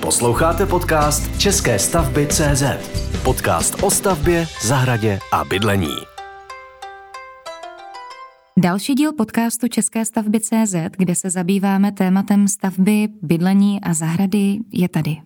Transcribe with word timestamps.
Posloucháte 0.00 0.66
podcast 0.66 1.38
České 1.40 1.78
stavby 1.78 2.26
CZ. 2.26 2.62
Podcast 3.24 3.82
o 3.82 3.90
stavbě, 3.90 4.46
zahradě 4.62 5.18
a 5.32 5.44
bydlení. 5.44 5.94
Další 8.58 8.94
díl 8.94 9.12
podcastu 9.12 9.68
České 9.68 10.04
stavby 10.04 10.40
CZ, 10.40 10.74
kde 10.96 11.14
se 11.14 11.30
zabýváme 11.30 11.92
tématem 11.92 12.48
stavby, 12.48 13.08
bydlení 13.22 13.80
a 13.80 13.94
zahrady, 13.94 14.58
je 14.72 14.88
tady. 14.88 15.16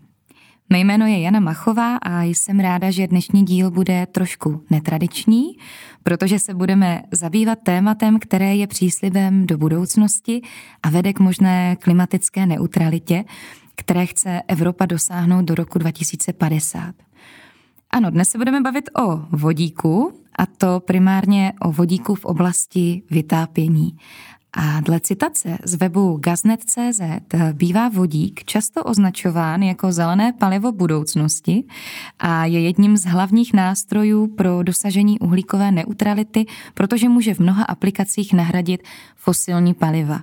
Mé 0.70 0.78
jméno 0.78 1.06
je 1.06 1.20
Jana 1.20 1.40
Machová 1.40 1.96
a 1.96 2.22
jsem 2.22 2.60
ráda, 2.60 2.90
že 2.90 3.06
dnešní 3.06 3.44
díl 3.44 3.70
bude 3.70 4.06
trošku 4.06 4.64
netradiční, 4.70 5.44
protože 6.02 6.38
se 6.38 6.54
budeme 6.54 7.02
zabývat 7.12 7.58
tématem, 7.62 8.18
které 8.18 8.56
je 8.56 8.66
příslibem 8.66 9.46
do 9.46 9.58
budoucnosti 9.58 10.42
a 10.82 10.90
vede 10.90 11.12
k 11.12 11.20
možné 11.20 11.76
klimatické 11.80 12.46
neutralitě, 12.46 13.24
které 13.82 14.06
chce 14.06 14.42
Evropa 14.48 14.86
dosáhnout 14.86 15.44
do 15.44 15.54
roku 15.54 15.78
2050. 15.78 16.94
Ano, 17.90 18.10
dnes 18.10 18.28
se 18.28 18.38
budeme 18.38 18.60
bavit 18.60 18.90
o 19.00 19.16
vodíku, 19.30 20.12
a 20.38 20.46
to 20.46 20.80
primárně 20.80 21.52
o 21.60 21.72
vodíku 21.72 22.14
v 22.14 22.24
oblasti 22.24 23.02
vytápění. 23.10 23.96
A 24.52 24.80
dle 24.80 25.00
citace 25.00 25.58
z 25.64 25.74
webu 25.74 26.16
gaznet.cz 26.16 27.00
bývá 27.52 27.88
vodík 27.88 28.44
často 28.44 28.84
označován 28.84 29.62
jako 29.62 29.92
zelené 29.92 30.32
palivo 30.32 30.72
budoucnosti 30.72 31.64
a 32.18 32.44
je 32.46 32.60
jedním 32.60 32.96
z 32.96 33.04
hlavních 33.04 33.52
nástrojů 33.52 34.26
pro 34.26 34.62
dosažení 34.62 35.18
uhlíkové 35.18 35.72
neutrality, 35.72 36.46
protože 36.74 37.08
může 37.08 37.34
v 37.34 37.38
mnoha 37.38 37.64
aplikacích 37.64 38.32
nahradit 38.32 38.82
fosilní 39.16 39.74
paliva. 39.74 40.20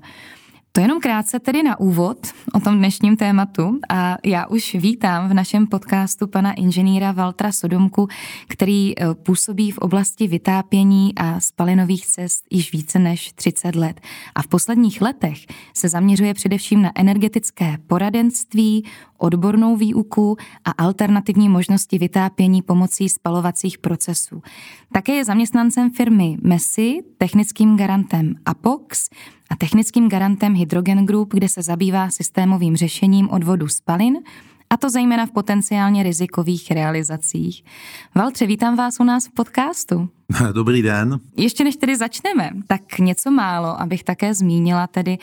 To 0.71 0.81
jenom 0.81 0.99
krátce 0.99 1.39
tedy 1.39 1.63
na 1.63 1.79
úvod 1.79 2.17
o 2.53 2.59
tom 2.59 2.77
dnešním 2.77 3.17
tématu 3.17 3.79
a 3.89 4.17
já 4.25 4.47
už 4.47 4.75
vítám 4.75 5.29
v 5.29 5.33
našem 5.33 5.67
podcastu 5.67 6.27
pana 6.27 6.53
inženýra 6.53 7.11
Valtra 7.11 7.51
Sodomku, 7.51 8.07
který 8.47 8.93
eh, 8.99 9.15
působí 9.15 9.71
v 9.71 9.77
oblasti 9.77 10.27
vytápění 10.27 11.15
a 11.15 11.39
spalinových 11.39 12.07
cest 12.07 12.43
již 12.49 12.71
více 12.71 12.99
než 12.99 13.33
30 13.33 13.75
let. 13.75 14.01
A 14.35 14.41
v 14.41 14.47
posledních 14.47 15.01
letech 15.01 15.37
se 15.73 15.89
zaměřuje 15.89 16.33
především 16.33 16.81
na 16.81 16.91
energetické 16.95 17.77
poradenství, 17.87 18.85
odbornou 19.17 19.75
výuku 19.75 20.37
a 20.65 20.71
alternativní 20.71 21.49
možnosti 21.49 21.97
vytápění 21.97 22.61
pomocí 22.61 23.09
spalovacích 23.09 23.77
procesů. 23.77 24.41
Také 24.93 25.13
je 25.13 25.25
zaměstnancem 25.25 25.91
firmy 25.91 26.37
Messi, 26.43 26.99
technickým 27.17 27.77
garantem 27.77 28.35
Apox, 28.45 29.09
a 29.49 29.55
technickým 29.55 30.09
garantem 30.09 30.53
Hydrogen 30.55 31.05
Group, 31.05 31.33
kde 31.33 31.49
se 31.49 31.61
zabývá 31.61 32.09
systémovým 32.09 32.75
řešením 32.75 33.29
odvodu 33.29 33.67
spalin, 33.67 34.17
a 34.69 34.77
to 34.77 34.89
zejména 34.89 35.25
v 35.25 35.31
potenciálně 35.31 36.03
rizikových 36.03 36.71
realizacích. 36.71 37.63
Valtře, 38.15 38.45
vítám 38.45 38.75
vás 38.75 38.99
u 38.99 39.03
nás 39.03 39.27
v 39.27 39.31
podcastu. 39.31 40.09
Dobrý 40.53 40.81
den. 40.81 41.19
Ještě 41.37 41.63
než 41.63 41.75
tedy 41.75 41.95
začneme, 41.95 42.49
tak 42.67 42.99
něco 42.99 43.31
málo, 43.31 43.81
abych 43.81 44.03
také 44.03 44.33
zmínila 44.33 44.87
tedy 44.87 45.17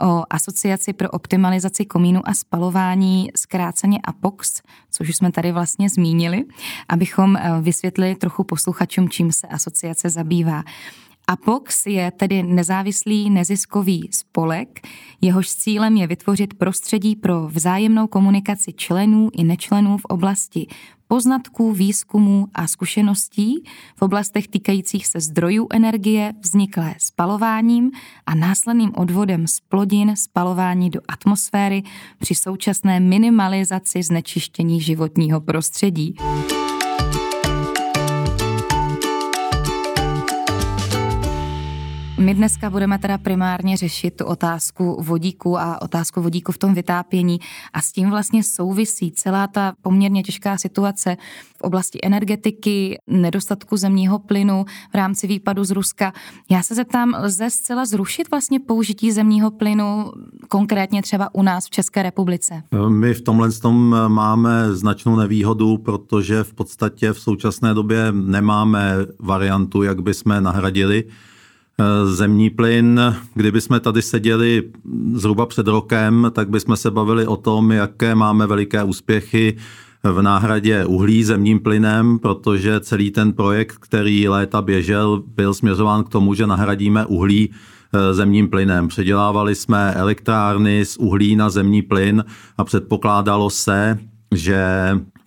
o 0.00 0.22
Asociaci 0.30 0.92
pro 0.92 1.10
optimalizaci 1.10 1.84
komínu 1.84 2.28
a 2.28 2.34
spalování, 2.34 3.30
zkráceně 3.36 3.98
APOX, 4.04 4.62
což 4.90 5.08
už 5.08 5.16
jsme 5.16 5.32
tady 5.32 5.52
vlastně 5.52 5.88
zmínili, 5.88 6.44
abychom 6.88 7.36
eh, 7.36 7.60
vysvětlili 7.60 8.14
trochu 8.14 8.44
posluchačům, 8.44 9.08
čím 9.08 9.32
se 9.32 9.46
asociace 9.46 10.10
zabývá. 10.10 10.62
APOX 11.28 11.86
je 11.86 12.10
tedy 12.10 12.42
nezávislý 12.42 13.30
neziskový 13.30 14.08
spolek, 14.12 14.86
jehož 15.20 15.48
cílem 15.48 15.96
je 15.96 16.06
vytvořit 16.06 16.54
prostředí 16.54 17.16
pro 17.16 17.48
vzájemnou 17.48 18.06
komunikaci 18.06 18.72
členů 18.72 19.30
i 19.32 19.44
nečlenů 19.44 19.98
v 19.98 20.04
oblasti 20.04 20.66
poznatků, 21.12 21.72
výzkumů 21.72 22.46
a 22.54 22.66
zkušeností 22.66 23.64
v 23.96 24.02
oblastech 24.02 24.48
týkajících 24.48 25.06
se 25.06 25.20
zdrojů 25.20 25.66
energie 25.72 26.32
vzniklé 26.40 26.94
spalováním 26.98 27.90
a 28.26 28.34
následným 28.34 28.92
odvodem 28.96 29.46
z 29.46 29.60
plodin 29.60 30.16
spalování 30.16 30.90
do 30.90 31.00
atmosféry 31.08 31.82
při 32.18 32.34
současné 32.34 33.00
minimalizaci 33.00 34.02
znečištění 34.02 34.80
životního 34.80 35.40
prostředí. 35.40 36.14
My 42.22 42.34
dneska 42.34 42.70
budeme 42.70 42.98
teda 42.98 43.18
primárně 43.18 43.76
řešit 43.76 44.16
tu 44.16 44.24
otázku 44.24 45.02
vodíku 45.02 45.58
a 45.58 45.82
otázku 45.82 46.22
vodíku 46.22 46.52
v 46.52 46.58
tom 46.58 46.74
vytápění 46.74 47.40
a 47.72 47.80
s 47.80 47.92
tím 47.92 48.10
vlastně 48.10 48.42
souvisí 48.42 49.12
celá 49.12 49.46
ta 49.46 49.72
poměrně 49.82 50.22
těžká 50.22 50.58
situace 50.58 51.16
v 51.56 51.60
oblasti 51.60 51.98
energetiky, 52.02 52.98
nedostatku 53.06 53.76
zemního 53.76 54.18
plynu 54.18 54.64
v 54.92 54.94
rámci 54.94 55.26
výpadu 55.26 55.64
z 55.64 55.70
Ruska. 55.70 56.12
Já 56.50 56.62
se 56.62 56.74
zeptám, 56.74 57.14
lze 57.18 57.50
zcela 57.50 57.84
zrušit 57.84 58.30
vlastně 58.30 58.60
použití 58.60 59.12
zemního 59.12 59.50
plynu 59.50 60.12
konkrétně 60.48 61.02
třeba 61.02 61.34
u 61.34 61.42
nás 61.42 61.66
v 61.66 61.70
České 61.70 62.02
republice? 62.02 62.62
My 62.88 63.14
v 63.14 63.20
tomhle 63.20 63.52
tom 63.52 63.96
máme 64.08 64.74
značnou 64.74 65.16
nevýhodu, 65.16 65.78
protože 65.78 66.44
v 66.44 66.54
podstatě 66.54 67.12
v 67.12 67.20
současné 67.20 67.74
době 67.74 68.12
nemáme 68.12 68.94
variantu, 69.18 69.82
jak 69.82 70.02
bychom 70.02 70.42
nahradili 70.42 71.04
Eh, 71.04 71.31
zemní 72.04 72.50
plyn. 72.50 73.00
Kdyby 73.34 73.60
jsme 73.60 73.80
tady 73.80 74.02
seděli 74.02 74.62
zhruba 75.14 75.46
před 75.46 75.66
rokem, 75.66 76.30
tak 76.34 76.50
bychom 76.50 76.76
se 76.76 76.90
bavili 76.90 77.26
o 77.26 77.36
tom, 77.36 77.72
jaké 77.72 78.14
máme 78.14 78.46
veliké 78.46 78.84
úspěchy 78.84 79.56
v 80.04 80.22
náhradě 80.22 80.84
uhlí 80.84 81.24
zemním 81.24 81.60
plynem, 81.60 82.18
protože 82.18 82.80
celý 82.80 83.10
ten 83.10 83.32
projekt, 83.32 83.76
který 83.80 84.28
léta 84.28 84.62
běžel, 84.62 85.22
byl 85.26 85.54
směřován 85.54 86.04
k 86.04 86.08
tomu, 86.08 86.34
že 86.34 86.46
nahradíme 86.46 87.06
uhlí 87.06 87.50
eh, 87.50 88.14
zemním 88.14 88.48
plynem. 88.48 88.88
Předělávali 88.88 89.54
jsme 89.54 89.94
elektrárny 89.94 90.84
z 90.84 90.96
uhlí 90.96 91.36
na 91.36 91.50
zemní 91.50 91.82
plyn 91.82 92.24
a 92.58 92.64
předpokládalo 92.64 93.50
se, 93.50 93.98
že 94.34 94.64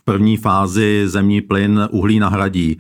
v 0.02 0.06
první 0.06 0.38
fázi 0.38 1.04
zemní 1.06 1.42
plyn 1.42 1.88
uhlí 1.92 2.20
nahradí. 2.20 2.78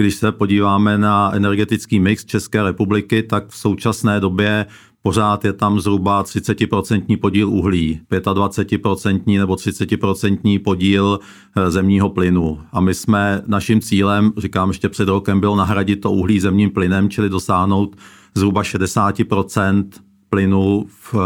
Když 0.00 0.14
se 0.14 0.32
podíváme 0.32 0.98
na 0.98 1.32
energetický 1.34 2.00
mix 2.00 2.24
České 2.24 2.62
republiky, 2.62 3.22
tak 3.22 3.48
v 3.48 3.56
současné 3.56 4.20
době 4.20 4.66
pořád 5.02 5.44
je 5.44 5.52
tam 5.52 5.80
zhruba 5.80 6.24
30% 6.24 7.20
podíl 7.20 7.48
uhlí, 7.48 8.00
25% 8.10 9.38
nebo 9.38 9.54
30% 9.54 10.62
podíl 10.62 11.20
eh, 11.56 11.70
zemního 11.70 12.10
plynu. 12.10 12.60
A 12.72 12.80
my 12.80 12.94
jsme 12.94 13.42
naším 13.46 13.80
cílem, 13.80 14.32
říkám 14.36 14.68
ještě 14.68 14.88
před 14.88 15.08
rokem, 15.08 15.40
bylo 15.40 15.56
nahradit 15.56 15.96
to 16.00 16.10
uhlí 16.10 16.40
zemním 16.40 16.70
plynem, 16.70 17.10
čili 17.10 17.28
dosáhnout 17.28 17.96
zhruba 18.34 18.62
60% 18.62 19.84
plynu 20.30 20.86
v, 20.88 21.14
eh, 21.14 21.18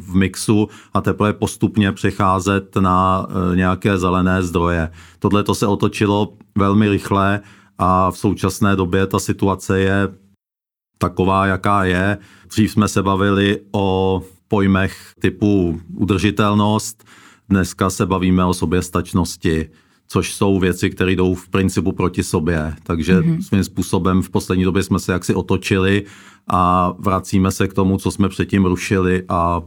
v 0.00 0.14
mixu 0.14 0.68
a 0.94 1.00
teprve 1.00 1.32
postupně 1.32 1.92
přecházet 1.92 2.76
na 2.76 3.26
eh, 3.28 3.56
nějaké 3.56 3.98
zelené 3.98 4.42
zdroje. 4.42 4.90
Tohle 5.18 5.44
to 5.44 5.54
se 5.54 5.66
otočilo 5.66 6.32
velmi 6.58 6.88
rychle 6.88 7.40
a 7.78 8.10
v 8.10 8.18
současné 8.18 8.76
době 8.76 9.06
ta 9.06 9.18
situace 9.18 9.80
je 9.80 10.08
taková, 10.98 11.46
jaká 11.46 11.84
je. 11.84 12.18
Dřív 12.48 12.70
jsme 12.70 12.88
se 12.88 13.02
bavili 13.02 13.60
o 13.72 14.22
pojmech 14.48 15.12
typu 15.20 15.80
udržitelnost, 15.94 17.04
dneska 17.48 17.90
se 17.90 18.06
bavíme 18.06 18.44
o 18.44 18.54
soběstačnosti, 18.54 19.70
což 20.08 20.34
jsou 20.34 20.58
věci, 20.58 20.90
které 20.90 21.12
jdou 21.12 21.34
v 21.34 21.48
principu 21.48 21.92
proti 21.92 22.22
sobě. 22.22 22.74
Takže 22.82 23.20
mm-hmm. 23.20 23.40
svým 23.40 23.64
způsobem 23.64 24.22
v 24.22 24.30
poslední 24.30 24.64
době 24.64 24.82
jsme 24.82 24.98
se 24.98 25.12
jaksi 25.12 25.34
otočili 25.34 26.04
a 26.48 26.92
vracíme 26.98 27.50
se 27.50 27.68
k 27.68 27.74
tomu, 27.74 27.98
co 27.98 28.10
jsme 28.10 28.28
předtím 28.28 28.64
rušili 28.64 29.24
a 29.28 29.62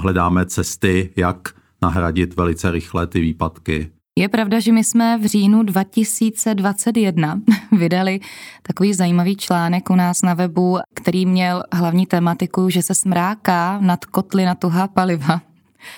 hledáme 0.00 0.46
cesty, 0.46 1.10
jak 1.16 1.54
nahradit 1.82 2.36
velice 2.36 2.70
rychle 2.70 3.06
ty 3.06 3.20
výpadky. 3.20 3.90
Je 4.18 4.28
pravda, 4.28 4.60
že 4.60 4.72
my 4.72 4.84
jsme 4.84 5.18
v 5.18 5.26
říjnu 5.26 5.62
2021 5.62 7.40
vydali 7.72 8.20
takový 8.62 8.94
zajímavý 8.94 9.36
článek 9.36 9.90
u 9.90 9.94
nás 9.94 10.22
na 10.22 10.34
webu, 10.34 10.78
který 10.94 11.26
měl 11.26 11.62
hlavní 11.72 12.06
tematiku, 12.06 12.70
že 12.70 12.82
se 12.82 12.94
smráká 12.94 13.78
nad 13.80 14.04
kotly 14.04 14.44
na 14.44 14.54
tuhá 14.54 14.88
paliva. 14.88 15.40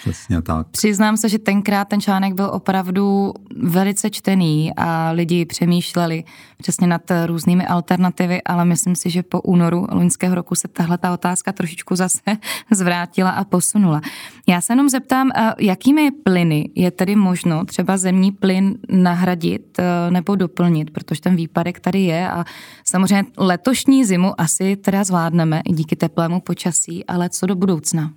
Přesně 0.01 0.43
tak. 0.43 0.67
Přiznám 0.67 1.17
se, 1.17 1.29
že 1.29 1.39
tenkrát 1.39 1.89
ten 1.89 2.01
článek 2.01 2.35
byl 2.35 2.51
opravdu 2.53 3.33
velice 3.63 4.11
čtený 4.11 4.73
a 4.77 5.11
lidi 5.11 5.45
přemýšleli 5.45 6.25
přesně 6.59 6.87
nad 6.87 7.03
různými 7.27 7.67
alternativy, 7.67 8.43
ale 8.43 8.65
myslím 8.65 8.97
si, 8.97 9.11
že 9.11 9.23
po 9.23 9.41
únoru 9.41 9.87
loňského 9.91 10.35
roku 10.35 10.55
se 10.55 10.69
tahle 10.69 10.99
ta 10.99 11.13
otázka 11.13 11.53
trošičku 11.53 11.97
zase 11.97 12.21
zvrátila 12.71 13.31
a 13.31 13.45
posunula. 13.45 14.01
Já 14.49 14.61
se 14.61 14.73
jenom 14.73 14.89
zeptám, 14.89 15.31
jakými 15.59 16.11
plyny 16.11 16.71
je 16.75 16.91
tedy 16.91 17.17
možno 17.17 17.65
třeba 17.65 17.97
zemní 17.97 18.33
plyn 18.33 18.75
nahradit 18.89 19.79
e, 19.79 20.11
nebo 20.11 20.37
doplnit, 20.37 20.91
protože 20.91 21.21
ten 21.21 21.37
výpadek 21.37 21.81
tady 21.81 22.01
je 22.01 22.31
a 22.31 22.45
samozřejmě 22.85 23.25
letošní 23.37 24.05
zimu 24.05 24.41
asi 24.41 24.77
teda 24.77 25.05
zvládneme 25.05 25.63
i 25.65 25.73
díky 25.73 25.97
teplému 25.97 26.41
počasí, 26.41 27.05
ale 27.07 27.29
co 27.29 27.47
do 27.47 27.55
budoucna? 27.55 28.11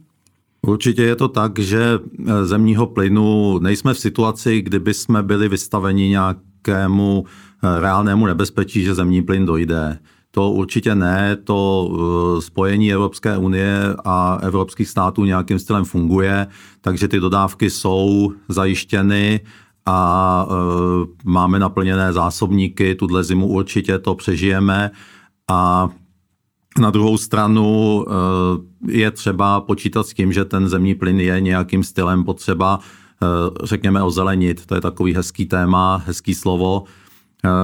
Určitě 0.62 1.04
je 1.04 1.16
to 1.16 1.28
tak, 1.28 1.60
že 1.60 2.00
zemního 2.44 2.88
plynu 2.88 3.60
nejsme 3.60 3.94
v 3.94 4.00
situaci, 4.00 4.62
kdyby 4.62 4.94
jsme 4.94 5.24
byli 5.24 5.50
vystaveni 5.50 6.10
nějakému 6.10 7.26
reálnému 7.80 8.26
nebezpečí, 8.26 8.84
že 8.84 8.96
zemní 8.96 9.22
plyn 9.22 9.46
dojde. 9.46 10.00
To 10.32 10.52
určitě 10.52 10.96
ne, 10.96 11.36
to 11.44 11.90
eh, 11.90 12.42
spojení 12.42 12.94
Evropské 12.94 13.38
unie 13.38 13.96
a 14.06 14.40
evropských 14.42 14.90
států 14.90 15.26
nějakým 15.26 15.60
stylem 15.60 15.86
funguje, 15.86 16.48
takže 16.82 17.08
ty 17.08 17.20
dodávky 17.20 17.70
jsou 17.70 18.32
zajištěny 18.50 19.40
a 19.86 20.48
eh, 20.50 21.06
máme 21.26 21.60
naplněné 21.60 22.14
zásobníky, 22.14 22.96
tuhle 22.96 23.24
zimu 23.24 23.48
určitě 23.48 24.00
to 24.00 24.16
přežijeme 24.16 24.92
a 25.48 25.90
na 26.78 26.92
druhou 26.92 27.18
stranu 27.18 28.06
eh, 28.08 28.92
je 28.92 29.12
třeba 29.12 29.62
počítat 29.62 30.08
s 30.08 30.14
tím, 30.14 30.34
že 30.34 30.46
ten 30.46 30.70
zemní 30.70 30.96
plyn 30.96 31.20
je 31.20 31.42
nějakým 31.42 31.84
stylem 31.84 32.24
potřeba, 32.24 32.80
řekněme, 33.64 34.04
ozelenit. 34.04 34.66
To 34.66 34.76
je 34.76 34.82
takový 34.82 35.14
hezký 35.14 35.46
téma, 35.46 36.04
hezký 36.06 36.36
slovo. 36.36 36.84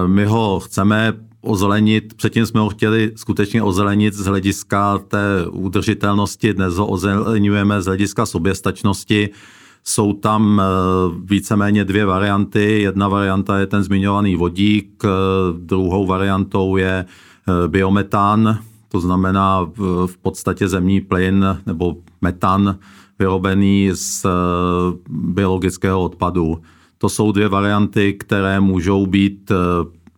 My 0.08 0.26
ho 0.26 0.60
chceme 0.60 1.14
ozelenit, 1.44 2.14
předtím 2.14 2.46
jsme 2.46 2.60
ho 2.60 2.70
chtěli 2.70 3.12
skutečně 3.16 3.64
ozelenit 3.64 4.14
z 4.14 4.26
hlediska 4.26 4.98
té 4.98 5.46
udržitelnosti, 5.52 6.54
dnes 6.54 6.76
ho 6.76 6.88
ozelenujeme 6.88 7.82
z 7.82 7.86
hlediska 7.86 8.26
soběstačnosti. 8.26 9.30
Jsou 9.84 10.14
tam 10.14 10.62
eh, 10.62 10.66
víceméně 11.24 11.86
dvě 11.86 12.06
varianty. 12.06 12.82
Jedna 12.82 13.08
varianta 13.08 13.60
je 13.60 13.68
ten 13.68 13.84
zmiňovaný 13.84 14.36
vodík, 14.36 15.04
eh, 15.06 15.10
druhou 15.58 16.06
variantou 16.06 16.78
je 16.78 17.06
eh, 17.06 17.68
biometán, 17.68 18.60
to 18.94 19.00
znamená 19.00 19.72
v 20.06 20.18
podstatě 20.22 20.68
zemní 20.68 21.02
plyn 21.02 21.58
nebo 21.66 21.96
metan 22.22 22.78
vyrobený 23.20 23.90
z 23.94 24.26
biologického 25.10 26.04
odpadu. 26.04 26.62
To 26.98 27.10
jsou 27.10 27.32
dvě 27.32 27.50
varianty, 27.50 28.14
které 28.14 28.60
můžou 28.60 29.06
být 29.06 29.52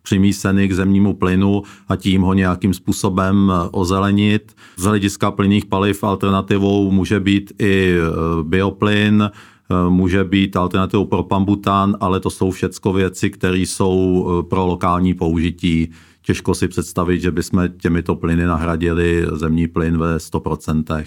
přimíseny 0.06 0.68
k 0.68 0.72
zemnímu 0.72 1.14
plynu 1.14 1.62
a 1.88 1.96
tím 1.96 2.22
ho 2.22 2.34
nějakým 2.34 2.74
způsobem 2.74 3.50
eh, 3.50 3.68
ozelenit. 3.72 4.54
Z 4.76 4.84
hlediska 4.84 5.30
plynných 5.30 5.66
paliv 5.66 6.04
alternativou 6.04 6.90
může 6.90 7.20
být 7.20 7.52
i 7.58 7.98
eh, 7.98 8.02
bioplyn, 8.42 9.22
eh, 9.26 9.90
může 9.90 10.24
být 10.24 10.56
alternativou 10.56 11.04
pro 11.04 11.22
pambután, 11.22 11.96
ale 12.00 12.20
to 12.20 12.30
jsou 12.30 12.50
všecko 12.50 12.92
věci, 12.92 13.30
které 13.30 13.58
jsou 13.58 14.46
pro 14.50 14.66
lokální 14.66 15.14
použití. 15.14 15.90
Těžko 16.26 16.54
si 16.54 16.68
představit, 16.68 17.20
že 17.20 17.30
bychom 17.30 17.68
těmito 17.68 18.14
plyny 18.14 18.46
nahradili 18.46 19.26
zemní 19.32 19.68
plyn 19.68 19.98
ve 19.98 20.16
100%. 20.16 21.06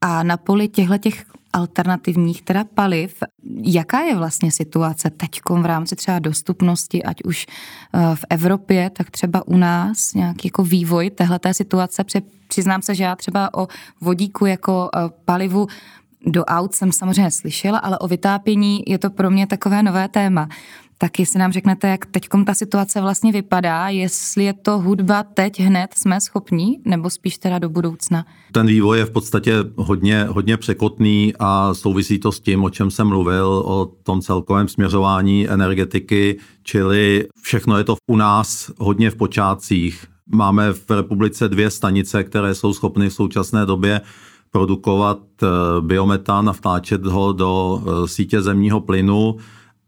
A 0.00 0.22
na 0.22 0.36
poli 0.36 0.68
těchto 0.68 0.98
těch 0.98 1.24
alternativních 1.52 2.42
teda 2.42 2.64
paliv, 2.64 3.22
jaká 3.62 4.00
je 4.00 4.16
vlastně 4.16 4.52
situace 4.52 5.10
teď 5.10 5.40
v 5.50 5.66
rámci 5.66 5.96
třeba 5.96 6.18
dostupnosti, 6.18 7.02
ať 7.02 7.22
už 7.24 7.46
eh, 7.46 8.16
v 8.16 8.24
Evropě, 8.30 8.90
tak 8.90 9.10
třeba 9.10 9.48
u 9.48 9.56
nás, 9.56 10.14
nějaký 10.14 10.48
jako 10.48 10.64
vývoj 10.64 11.10
téhleté 11.10 11.54
situace. 11.54 12.04
Přiznám 12.48 12.82
se, 12.82 12.94
že 12.94 13.04
já 13.04 13.16
třeba 13.16 13.54
o 13.54 13.68
vodíku 14.00 14.46
jako 14.46 14.90
eh, 14.94 15.00
palivu 15.24 15.66
do 16.26 16.44
aut 16.44 16.74
jsem 16.74 16.92
samozřejmě 16.92 17.30
slyšela, 17.30 17.78
ale 17.78 17.98
o 17.98 18.08
vytápění 18.08 18.82
je 18.86 18.98
to 18.98 19.10
pro 19.10 19.30
mě 19.30 19.46
takové 19.46 19.82
nové 19.82 20.08
téma. 20.08 20.48
Tak 21.00 21.18
jestli 21.18 21.38
nám 21.38 21.52
řeknete, 21.52 21.88
jak 21.88 22.06
teď 22.06 22.28
ta 22.46 22.54
situace 22.54 23.00
vlastně 23.00 23.32
vypadá, 23.32 23.88
jestli 23.88 24.44
je 24.44 24.52
to 24.52 24.78
hudba 24.78 25.22
teď 25.22 25.60
hned 25.60 25.90
jsme 25.96 26.20
schopní, 26.20 26.80
nebo 26.84 27.10
spíš 27.10 27.38
teda 27.38 27.58
do 27.58 27.68
budoucna? 27.68 28.26
Ten 28.52 28.66
vývoj 28.66 28.98
je 28.98 29.04
v 29.04 29.10
podstatě 29.10 29.52
hodně, 29.76 30.24
hodně 30.24 30.56
překotný 30.56 31.32
a 31.38 31.74
souvisí 31.74 32.18
to 32.18 32.32
s 32.32 32.40
tím, 32.40 32.64
o 32.64 32.70
čem 32.70 32.90
jsem 32.90 33.06
mluvil, 33.06 33.46
o 33.66 33.86
tom 34.02 34.20
celkovém 34.20 34.68
směřování 34.68 35.48
energetiky, 35.48 36.38
čili 36.62 37.26
všechno 37.42 37.78
je 37.78 37.84
to 37.84 37.96
u 38.06 38.16
nás 38.16 38.70
hodně 38.78 39.10
v 39.10 39.16
počátcích. 39.16 40.04
Máme 40.26 40.72
v 40.72 40.90
republice 40.90 41.48
dvě 41.48 41.70
stanice, 41.70 42.24
které 42.24 42.54
jsou 42.54 42.72
schopny 42.72 43.08
v 43.08 43.14
současné 43.14 43.66
době 43.66 44.00
produkovat 44.50 45.18
eh, 45.42 45.46
biometan 45.80 46.48
a 46.48 46.52
vtáčet 46.52 47.06
ho 47.06 47.32
do 47.32 47.82
eh, 47.82 48.08
sítě 48.08 48.42
zemního 48.42 48.80
plynu 48.80 49.36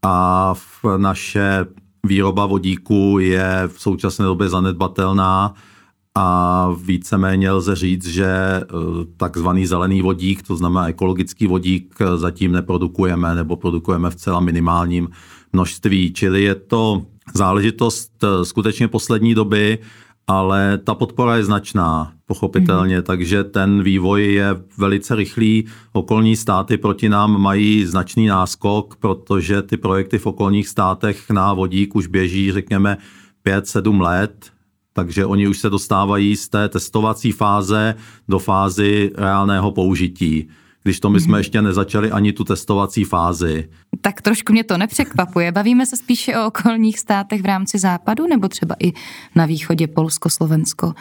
a 0.02 0.54
v 0.54 0.84
naše 0.96 1.66
výroba 2.06 2.46
vodíku 2.46 3.18
je 3.20 3.62
v 3.66 3.80
současné 3.80 4.24
době 4.24 4.48
zanedbatelná 4.48 5.54
a 6.14 6.68
víceméně 6.82 7.50
lze 7.50 7.76
říct, 7.76 8.06
že 8.06 8.26
eh, 8.26 8.64
takzvaný 9.16 9.66
zelený 9.66 10.02
vodík, 10.02 10.42
to 10.42 10.56
znamená 10.56 10.88
ekologický 10.88 11.46
vodík, 11.46 11.94
zatím 12.16 12.52
neprodukujeme 12.52 13.34
nebo 13.34 13.56
produkujeme 13.56 14.10
v 14.10 14.16
celá 14.16 14.40
minimálním 14.40 15.08
množství. 15.52 16.12
Čili 16.12 16.42
je 16.42 16.54
to 16.54 17.02
záležitost 17.34 18.24
skutečně 18.42 18.88
poslední 18.88 19.34
doby 19.34 19.78
ale 20.26 20.78
ta 20.78 20.94
podpora 20.94 21.36
je 21.36 21.44
značná, 21.44 22.12
pochopitelně, 22.26 22.96
mm. 22.96 23.02
takže 23.02 23.44
ten 23.44 23.82
vývoj 23.82 24.32
je 24.32 24.46
velice 24.78 25.14
rychlý. 25.14 25.66
Okolní 25.92 26.36
státy 26.36 26.76
proti 26.76 27.08
nám 27.08 27.40
mají 27.40 27.86
značný 27.86 28.26
náskok, 28.26 28.96
protože 28.96 29.62
ty 29.62 29.76
projekty 29.76 30.18
v 30.18 30.26
okolních 30.26 30.68
státech 30.68 31.30
na 31.30 31.54
vodík 31.54 31.96
už 31.96 32.06
běží, 32.06 32.52
řekněme, 32.52 32.96
5-7 33.46 34.00
let, 34.00 34.50
takže 34.92 35.26
oni 35.26 35.48
už 35.48 35.58
se 35.58 35.70
dostávají 35.70 36.36
z 36.36 36.48
té 36.48 36.68
testovací 36.68 37.32
fáze 37.32 37.94
do 38.28 38.38
fázy 38.38 39.10
reálného 39.14 39.72
použití 39.72 40.48
když 40.82 41.00
to 41.00 41.10
my 41.10 41.20
jsme 41.20 41.30
mhm. 41.30 41.38
ještě 41.38 41.62
nezačali 41.62 42.10
ani 42.10 42.32
tu 42.32 42.44
testovací 42.44 43.04
fázi. 43.04 43.68
Tak 44.00 44.22
trošku 44.22 44.52
mě 44.52 44.64
to 44.64 44.78
nepřekvapuje. 44.78 45.52
Bavíme 45.52 45.86
se 45.86 45.96
spíše 45.96 46.36
o 46.36 46.46
okolních 46.46 46.98
státech 46.98 47.42
v 47.42 47.46
rámci 47.46 47.78
západu 47.78 48.26
nebo 48.26 48.48
třeba 48.48 48.74
i 48.82 48.92
na 49.34 49.46
východě 49.46 49.86
Polsko, 49.86 50.30
Slovensko? 50.30 50.92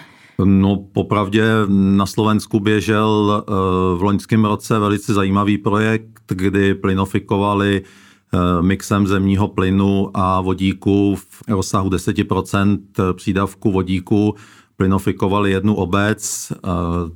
No 0.45 0.77
popravdě 0.93 1.43
na 1.67 2.05
Slovensku 2.05 2.59
běžel 2.59 3.43
eh, 3.47 3.51
v 3.97 4.03
loňském 4.03 4.45
roce 4.45 4.79
velice 4.79 5.13
zajímavý 5.13 5.57
projekt, 5.57 6.21
kdy 6.27 6.73
plynofikovali 6.73 7.81
eh, 7.81 8.61
mixem 8.61 9.07
zemního 9.07 9.47
plynu 9.47 10.09
a 10.13 10.41
vodíku 10.41 11.15
v 11.15 11.43
rozsahu 11.47 11.89
10% 11.89 12.79
přídavku 13.13 13.71
vodíku 13.71 14.35
plynofikovali 14.79 15.51
jednu 15.51 15.75
obec, 15.75 16.51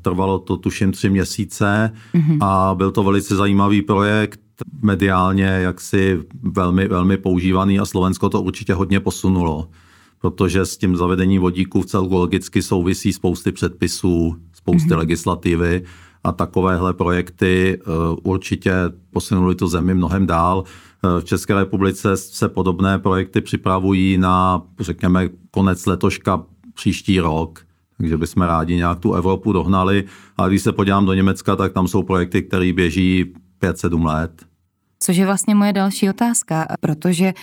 trvalo 0.01 0.39
to 0.39 0.57
tuším 0.57 0.91
tři 0.91 1.09
měsíce 1.09 1.91
mm-hmm. 2.13 2.37
a 2.41 2.75
byl 2.75 2.91
to 2.91 3.03
velice 3.03 3.35
zajímavý 3.35 3.81
projekt, 3.81 4.39
mediálně 4.81 5.45
jaksi 5.45 6.19
velmi, 6.43 6.87
velmi 6.87 7.17
používaný 7.17 7.79
a 7.79 7.85
Slovensko 7.85 8.29
to 8.29 8.41
určitě 8.41 8.73
hodně 8.73 8.99
posunulo, 8.99 9.67
protože 10.21 10.65
s 10.65 10.77
tím 10.77 10.95
zavedením 10.95 11.41
vodíků 11.41 11.81
v 11.81 11.85
celku 11.85 12.17
logicky 12.17 12.61
souvisí 12.61 13.13
spousty 13.13 13.51
předpisů, 13.51 14.35
spousty 14.53 14.89
mm-hmm. 14.89 14.97
legislativy 14.97 15.83
a 16.23 16.31
takovéhle 16.31 16.93
projekty 16.93 17.79
uh, 17.87 17.93
určitě 18.23 18.73
posunuly 19.13 19.55
tu 19.55 19.67
zemi 19.67 19.93
mnohem 19.93 20.27
dál. 20.27 20.63
Uh, 21.03 21.19
v 21.19 21.23
České 21.23 21.55
republice 21.55 22.17
se 22.17 22.49
podobné 22.49 22.99
projekty 22.99 23.41
připravují 23.41 24.17
na, 24.17 24.61
řekněme, 24.79 25.29
konec 25.51 25.85
letoška, 25.85 26.43
příští 26.73 27.19
rok, 27.19 27.65
takže 27.97 28.17
bychom 28.17 28.43
rádi 28.43 28.75
nějak 28.75 28.99
tu 28.99 29.13
Evropu 29.13 29.53
dohnali. 29.53 30.03
Ale 30.37 30.49
když 30.49 30.61
se 30.61 30.71
podívám 30.71 31.05
do 31.05 31.13
Německa, 31.13 31.55
tak 31.55 31.73
tam 31.73 31.87
jsou 31.87 32.03
projekty, 32.03 32.41
které 32.41 32.73
běží 32.73 33.33
5-7 33.61 34.05
let. 34.05 34.45
Což 34.99 35.17
je 35.17 35.25
vlastně 35.25 35.55
moje 35.55 35.73
další 35.73 36.09
otázka, 36.09 36.67
protože 36.79 37.33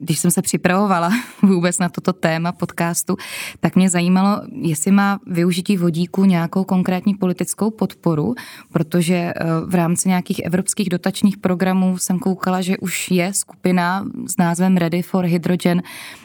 když 0.00 0.18
jsem 0.18 0.30
se 0.30 0.42
připravovala 0.42 1.10
vůbec 1.42 1.78
na 1.78 1.88
toto 1.88 2.12
téma 2.12 2.52
podcastu, 2.52 3.16
tak 3.60 3.76
mě 3.76 3.90
zajímalo, 3.90 4.42
jestli 4.52 4.90
má 4.90 5.20
využití 5.26 5.76
vodíku 5.76 6.24
nějakou 6.24 6.64
konkrétní 6.64 7.14
politickou 7.14 7.70
podporu, 7.70 8.34
protože 8.72 9.14
eh, 9.14 9.34
v 9.66 9.74
rámci 9.74 10.08
nějakých 10.08 10.40
evropských 10.44 10.88
dotačních 10.88 11.38
programů 11.38 11.98
jsem 11.98 12.18
koukala, 12.18 12.60
že 12.60 12.78
už 12.78 13.10
je 13.10 13.32
skupina 13.32 14.04
s 14.26 14.36
názvem 14.36 14.76
Ready 14.76 15.02
for 15.02 15.24
Hydrogen, 15.24 15.82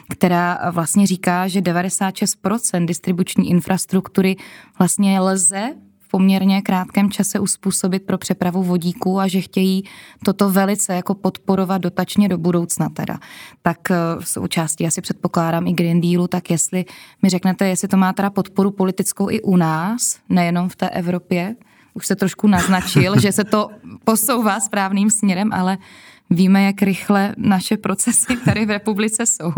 která 0.08 0.58
vlastně 0.70 1.06
říká, 1.06 1.48
že 1.48 1.60
96% 1.60 2.86
distribuční 2.86 3.50
infrastruktury 3.50 4.36
vlastně 4.78 5.20
lze 5.20 5.74
poměrně 6.16 6.62
krátkém 6.62 7.10
čase 7.10 7.40
uspůsobit 7.40 8.02
pro 8.02 8.18
přepravu 8.18 8.62
vodíků 8.62 9.20
a 9.20 9.28
že 9.28 9.40
chtějí 9.40 9.84
toto 10.24 10.50
velice 10.50 10.94
jako 10.94 11.14
podporovat 11.14 11.78
dotačně 11.78 12.28
do 12.28 12.38
budoucna 12.38 12.88
teda. 12.88 13.18
Tak 13.62 13.88
v 13.90 14.22
eh, 14.22 14.24
součástí 14.26 14.86
asi 14.86 15.00
předpokládám 15.00 15.66
i 15.66 15.72
Green 15.72 16.00
Dealu, 16.00 16.26
tak 16.26 16.50
jestli 16.50 16.84
mi 17.22 17.28
řeknete, 17.28 17.68
jestli 17.68 17.88
to 17.88 17.96
má 17.96 18.12
teda 18.12 18.30
podporu 18.30 18.70
politickou 18.70 19.30
i 19.30 19.42
u 19.42 19.56
nás, 19.56 20.18
nejenom 20.28 20.68
v 20.68 20.76
té 20.76 20.88
Evropě, 20.88 21.56
už 21.94 22.06
se 22.06 22.16
trošku 22.16 22.48
naznačil, 22.48 23.20
že 23.20 23.32
se 23.32 23.44
to 23.44 23.68
posouvá 24.04 24.60
správným 24.60 25.10
směrem, 25.10 25.52
ale 25.52 25.78
víme, 26.30 26.62
jak 26.62 26.82
rychle 26.82 27.34
naše 27.36 27.76
procesy 27.76 28.36
tady 28.44 28.66
v 28.66 28.70
republice 28.70 29.26
jsou. 29.26 29.52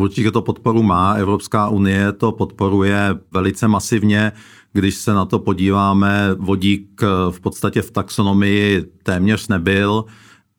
Určitě 0.00 0.30
to 0.30 0.42
podporu 0.42 0.82
má, 0.82 1.12
Evropská 1.12 1.68
unie 1.68 2.12
to 2.12 2.32
podporuje 2.32 3.08
velice 3.32 3.68
masivně. 3.68 4.32
Když 4.76 4.94
se 4.94 5.14
na 5.14 5.24
to 5.24 5.38
podíváme, 5.38 6.34
vodík 6.38 7.02
v 7.30 7.40
podstatě 7.40 7.82
v 7.82 7.90
taxonomii 7.90 8.82
téměř 9.02 9.48
nebyl 9.48 10.04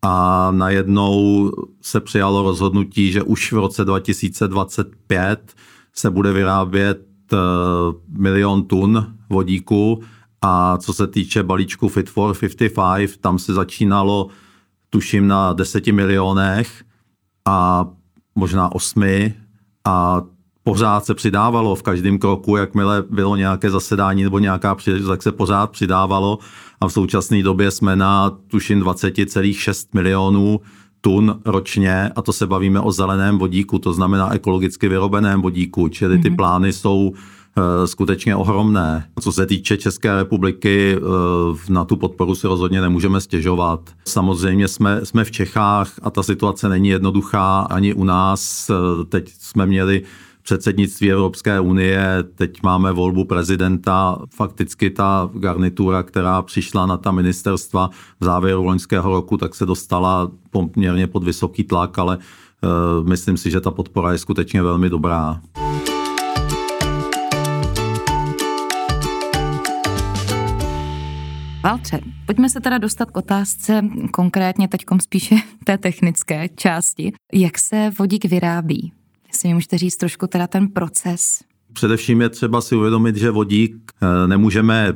a 0.01 0.47
najednou 0.51 1.51
se 1.81 1.99
přijalo 1.99 2.43
rozhodnutí, 2.43 3.11
že 3.11 3.21
už 3.21 3.51
v 3.51 3.55
roce 3.55 3.85
2025 3.85 5.55
se 5.93 6.09
bude 6.09 6.33
vyrábět 6.33 7.01
eh, 7.33 7.37
milion 8.09 8.63
tun 8.63 9.13
vodíku 9.29 10.01
a 10.41 10.77
co 10.77 10.93
se 10.93 11.07
týče 11.07 11.43
balíčku 11.43 11.87
Fit 11.89 12.09
for 12.09 12.35
55, 12.73 13.17
tam 13.17 13.39
se 13.39 13.53
začínalo 13.53 14.27
tuším 14.89 15.27
na 15.27 15.53
10 15.53 15.87
milionech 15.87 16.83
a 17.45 17.87
možná 18.35 18.71
8 18.71 19.03
a 19.85 20.21
pořád 20.67 21.05
se 21.05 21.13
přidávalo 21.13 21.75
v 21.75 21.83
každém 21.83 22.19
kroku, 22.19 22.55
jakmile 22.55 23.03
bylo 23.09 23.35
nějaké 23.35 23.69
zasedání 23.69 24.23
nebo 24.23 24.39
nějaká 24.39 24.75
příležitost, 24.75 25.09
tak 25.09 25.23
se 25.23 25.31
pořád 25.31 25.71
přidávalo 25.71 26.39
a 26.81 26.87
v 26.87 26.93
současné 26.93 27.43
době 27.43 27.71
jsme 27.71 27.95
na 27.95 28.29
tuším 28.47 28.83
20,6 28.83 29.87
milionů 29.93 30.59
tun 31.01 31.39
ročně 31.45 32.11
a 32.15 32.21
to 32.21 32.33
se 32.33 32.47
bavíme 32.47 32.79
o 32.79 32.91
zeleném 32.91 33.37
vodíku, 33.37 33.79
to 33.79 33.93
znamená 33.93 34.33
ekologicky 34.33 34.87
vyrobeném 34.87 35.41
vodíku, 35.41 35.87
čili 35.87 36.17
ty 36.17 36.29
mm-hmm. 36.29 36.35
plány 36.35 36.73
jsou 36.73 37.13
eh, 37.13 37.87
skutečně 37.87 38.35
ohromné. 38.35 39.07
Co 39.19 39.31
se 39.31 39.45
týče 39.45 39.77
České 39.77 40.15
republiky, 40.15 40.97
eh, 40.97 41.01
na 41.69 41.85
tu 41.85 41.95
podporu 41.95 42.35
si 42.35 42.47
rozhodně 42.47 42.81
nemůžeme 42.81 43.21
stěžovat. 43.21 43.79
Samozřejmě 44.07 44.67
jsme, 44.67 45.05
jsme 45.05 45.23
v 45.23 45.31
Čechách 45.31 45.91
a 46.01 46.09
ta 46.09 46.23
situace 46.23 46.69
není 46.69 46.89
jednoduchá 46.89 47.59
ani 47.59 47.93
u 47.93 48.03
nás. 48.03 48.69
Eh, 48.69 49.05
teď 49.05 49.31
jsme 49.39 49.65
měli 49.65 50.03
předsednictví 50.47 51.11
Evropské 51.11 51.59
unie, 51.59 52.23
teď 52.35 52.63
máme 52.63 52.91
volbu 52.91 53.25
prezidenta, 53.25 54.19
fakticky 54.35 54.89
ta 54.89 55.29
garnitura, 55.33 56.03
která 56.03 56.41
přišla 56.41 56.85
na 56.85 56.97
ta 56.97 57.11
ministerstva 57.11 57.89
v 58.19 58.25
závěru 58.25 58.63
loňského 58.63 59.11
roku, 59.11 59.37
tak 59.37 59.55
se 59.55 59.65
dostala 59.65 60.31
poměrně 60.49 61.07
pod 61.07 61.23
vysoký 61.23 61.63
tlak, 61.63 61.99
ale 61.99 62.17
uh, 62.17 63.07
myslím 63.07 63.37
si, 63.37 63.51
že 63.51 63.61
ta 63.61 63.71
podpora 63.71 64.11
je 64.11 64.17
skutečně 64.17 64.61
velmi 64.61 64.89
dobrá. 64.89 65.41
Valtře, 71.63 71.99
pojďme 72.25 72.49
se 72.49 72.59
teda 72.59 72.77
dostat 72.77 73.11
k 73.11 73.17
otázce 73.17 73.81
konkrétně 74.11 74.67
teď 74.67 74.81
spíše 75.01 75.35
té 75.63 75.77
technické 75.77 76.49
části. 76.55 77.13
Jak 77.33 77.57
se 77.57 77.91
vodík 77.99 78.25
vyrábí? 78.25 78.96
Jestli 79.37 79.49
mi 79.49 79.53
můžete 79.53 79.77
říct 79.77 79.97
trošku 79.97 80.27
teda 80.27 80.47
ten 80.47 80.67
proces. 80.67 81.41
Především 81.73 82.21
je 82.21 82.29
třeba 82.29 82.61
si 82.61 82.75
uvědomit, 82.75 83.15
že 83.15 83.31
vodík 83.31 83.75
eh, 84.01 84.27
nemůžeme 84.27 84.93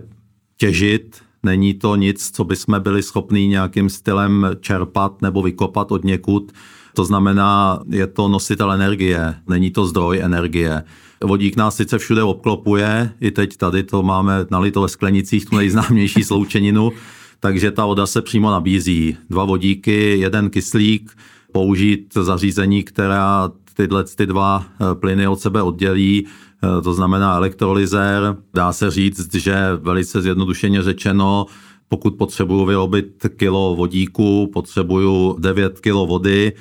těžit, 0.58 1.22
není 1.44 1.74
to 1.74 1.96
nic, 1.96 2.32
co 2.32 2.44
bychom 2.44 2.80
byli 2.80 3.04
schopni 3.04 3.48
nějakým 3.48 3.90
stylem 3.90 4.48
čerpat 4.60 5.22
nebo 5.22 5.42
vykopat 5.42 5.92
od 5.92 6.04
někud. 6.04 6.52
To 6.94 7.06
znamená, 7.06 7.80
je 7.90 8.08
to 8.08 8.28
nositel 8.28 8.72
energie, 8.72 9.36
není 9.48 9.72
to 9.72 9.86
zdroj 9.86 10.20
energie. 10.20 10.84
Vodík 11.24 11.56
nás 11.56 11.76
sice 11.76 11.98
všude 11.98 12.24
obklopuje, 12.24 13.12
i 13.22 13.32
teď 13.32 13.58
tady 13.58 13.84
to 13.84 14.04
máme 14.04 14.46
nalito 14.52 14.82
ve 14.82 14.88
sklenicích, 14.88 15.46
tu 15.46 15.56
nejznámější 15.56 16.24
sloučeninu, 16.24 16.92
takže 17.40 17.72
ta 17.72 17.86
voda 17.86 18.06
se 18.06 18.22
přímo 18.22 18.52
nabízí. 18.52 19.18
Dva 19.30 19.46
vodíky, 19.46 20.20
jeden 20.20 20.50
kyslík, 20.50 21.12
použít 21.52 22.14
zařízení, 22.14 22.84
která 22.84 23.52
tyhle 23.74 24.04
ty 24.04 24.26
dva 24.26 24.66
eh, 24.66 24.96
plyny 24.96 25.28
od 25.28 25.40
sebe 25.40 25.62
oddělí, 25.62 26.28
eh, 26.28 26.82
to 26.82 26.94
znamená 26.94 27.36
elektrolyzér. 27.36 28.36
Dá 28.54 28.74
se 28.74 28.92
říct, 28.92 29.36
že 29.36 29.56
velice 29.82 30.22
zjednodušeně 30.22 30.82
řečeno, 30.82 31.46
pokud 31.90 32.16
potřebuju 32.16 32.66
vyrobit 32.66 33.26
kilo 33.36 33.76
vodíku, 33.76 34.50
potřebuju 34.54 35.36
9 35.40 35.80
kilo 35.80 36.06
vody, 36.06 36.54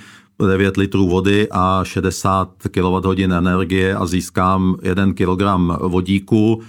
9 0.48 0.76
litrů 0.76 1.08
vody 1.08 1.48
a 1.50 1.80
60 1.84 2.48
kWh 2.70 3.18
energie 3.24 3.94
a 3.94 4.06
získám 4.06 4.76
1 4.82 5.12
kg 5.12 5.42
vodíku. 5.80 6.62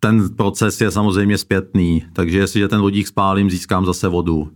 Ten 0.00 0.28
proces 0.36 0.80
je 0.80 0.90
samozřejmě 0.90 1.38
zpětný, 1.38 2.04
takže 2.12 2.38
jestliže 2.38 2.68
ten 2.68 2.80
vodík 2.80 3.06
spálím, 3.06 3.50
získám 3.50 3.86
zase 3.86 4.08
vodu. 4.08 4.48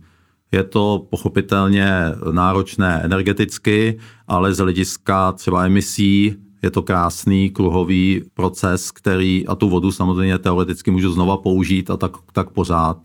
Je 0.53 0.63
to 0.63 1.05
pochopitelně 1.09 1.89
náročné 2.31 3.01
energeticky, 3.03 3.99
ale 4.27 4.53
z 4.53 4.57
hlediska 4.57 5.31
třeba 5.31 5.65
emisí 5.65 6.35
je 6.63 6.71
to 6.71 6.81
krásný 6.81 7.49
kruhový 7.49 8.21
proces, 8.33 8.91
který 8.91 9.47
a 9.47 9.55
tu 9.55 9.69
vodu 9.69 9.91
samozřejmě 9.91 10.37
teoreticky 10.37 10.91
můžu 10.91 11.11
znova 11.11 11.37
použít 11.37 11.89
a 11.89 11.97
tak, 11.97 12.11
tak 12.33 12.49
pořád. 12.49 12.97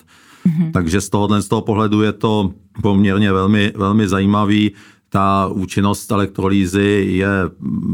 Mm-hmm. 0.47 0.73
Takže 0.73 1.00
z 1.00 1.09
tohohle 1.09 1.43
z 1.43 1.49
toho 1.49 1.62
pohledu 1.62 2.02
je 2.02 2.12
to 2.12 2.52
poměrně 2.83 3.33
velmi, 3.33 3.73
velmi 3.76 4.09
zajímavý. 4.09 4.73
Ta 5.09 5.47
účinnost 5.52 6.12
elektrolýzy 6.12 7.07
je 7.11 7.28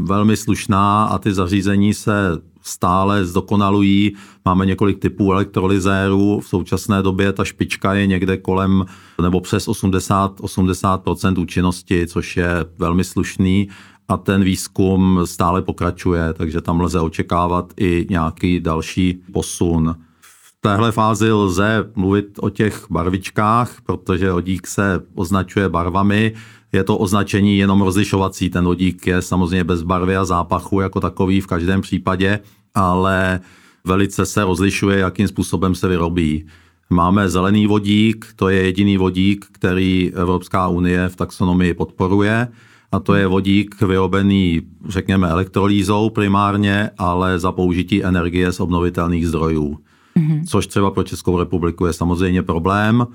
velmi 0.03 0.37
slušná 0.37 1.03
a 1.05 1.17
ty 1.17 1.33
zařízení 1.33 1.93
se 1.93 2.41
stále 2.65 3.25
zdokonalují. 3.25 4.15
Máme 4.45 4.65
několik 4.65 4.99
typů 4.99 5.31
elektrolyzérů. 5.31 6.39
V 6.39 6.47
současné 6.47 7.01
době 7.01 7.33
ta 7.33 7.43
špička 7.43 7.93
je 7.93 8.07
někde 8.07 8.37
kolem 8.37 8.85
nebo 9.21 9.41
přes 9.41 9.67
80, 9.67 10.39
80% 10.39 11.41
účinnosti, 11.41 12.07
což 12.07 12.37
je 12.37 12.65
velmi 12.77 13.03
slušný 13.03 13.69
a 14.07 14.17
ten 14.17 14.43
výzkum 14.43 15.19
stále 15.25 15.61
pokračuje, 15.61 16.33
takže 16.33 16.61
tam 16.61 16.81
lze 16.81 16.99
očekávat 16.99 17.73
i 17.77 18.07
nějaký 18.09 18.59
další 18.59 19.19
posun. 19.33 19.95
V 20.21 20.53
téhle 20.61 20.91
fázi 20.91 21.31
lze 21.31 21.91
mluvit 21.95 22.25
o 22.39 22.49
těch 22.49 22.85
barvičkách, 22.89 23.81
protože 23.85 24.31
odík 24.31 24.67
se 24.67 25.01
označuje 25.15 25.69
barvami. 25.69 26.33
Je 26.75 26.83
to 26.83 26.97
označení 26.97 27.57
jenom 27.57 27.81
rozlišovací. 27.81 28.49
Ten 28.49 28.65
vodík 28.65 29.07
je 29.07 29.21
samozřejmě 29.21 29.63
bez 29.63 29.83
barvy 29.83 30.15
a 30.15 30.25
zápachu 30.25 30.79
jako 30.79 30.99
takový 30.99 31.41
v 31.41 31.47
každém 31.47 31.81
případě, 31.81 32.39
ale 32.75 33.39
velice 33.83 34.25
se 34.25 34.43
rozlišuje, 34.43 34.99
jakým 34.99 35.27
způsobem 35.27 35.75
se 35.75 35.87
vyrobí. 35.87 36.45
Máme 36.89 37.29
zelený 37.29 37.67
vodík, 37.67 38.25
to 38.35 38.49
je 38.49 38.63
jediný 38.63 38.97
vodík, 38.97 39.45
který 39.51 40.11
Evropská 40.15 40.67
unie 40.67 41.09
v 41.09 41.15
taxonomii 41.15 41.73
podporuje. 41.73 42.47
A 42.91 42.99
to 42.99 43.15
je 43.15 43.27
vodík 43.27 43.81
vyrobený, 43.81 44.61
řekněme, 44.87 45.27
elektrolýzou 45.27 46.09
primárně, 46.09 46.89
ale 46.97 47.39
za 47.39 47.51
použití 47.51 48.03
energie 48.03 48.51
z 48.51 48.59
obnovitelných 48.59 49.27
zdrojů. 49.27 49.77
Mm-hmm. 50.17 50.45
Což 50.47 50.67
třeba 50.67 50.91
pro 50.91 51.03
Českou 51.03 51.39
republiku 51.39 51.85
je 51.85 51.93
samozřejmě 51.93 52.43
problém. 52.43 53.07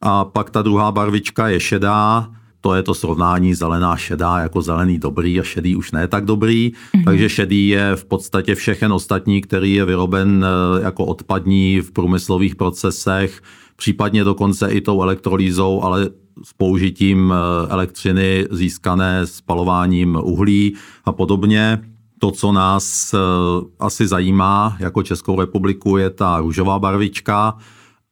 A 0.00 0.24
pak 0.24 0.50
ta 0.50 0.62
druhá 0.62 0.92
barvička 0.92 1.48
je 1.48 1.60
šedá, 1.60 2.28
to 2.62 2.74
je 2.74 2.82
to 2.82 2.94
srovnání 2.94 3.54
zelená 3.54 3.96
šedá 3.96 4.38
jako 4.38 4.62
zelený 4.62 4.98
dobrý 4.98 5.40
a 5.40 5.42
šedý 5.42 5.76
už 5.76 5.92
ne 5.92 6.08
tak 6.08 6.24
dobrý. 6.24 6.72
Mm-hmm. 6.72 7.04
Takže 7.04 7.28
šedý 7.28 7.68
je 7.68 7.96
v 7.96 8.04
podstatě 8.04 8.54
všechen 8.54 8.92
ostatní, 8.92 9.40
který 9.40 9.74
je 9.74 9.84
vyroben 9.84 10.44
eh, 10.44 10.82
jako 10.82 11.04
odpadní 11.04 11.80
v 11.80 11.90
průmyslových 11.90 12.56
procesech, 12.56 13.42
případně 13.76 14.24
dokonce 14.24 14.68
i 14.68 14.80
tou 14.80 15.02
elektrolýzou, 15.02 15.82
ale 15.82 16.08
s 16.42 16.52
použitím 16.52 17.34
eh, 17.34 17.72
elektřiny 17.72 18.46
získané 18.50 19.26
spalováním 19.26 20.18
uhlí 20.22 20.74
a 21.04 21.12
podobně. 21.12 21.82
To, 22.18 22.30
co 22.30 22.52
nás 22.52 23.14
eh, 23.14 23.18
asi 23.78 24.06
zajímá 24.06 24.76
jako 24.78 25.02
Českou 25.02 25.40
republiku, 25.40 25.96
je 25.96 26.10
ta 26.10 26.40
růžová 26.40 26.78
barvička 26.78 27.56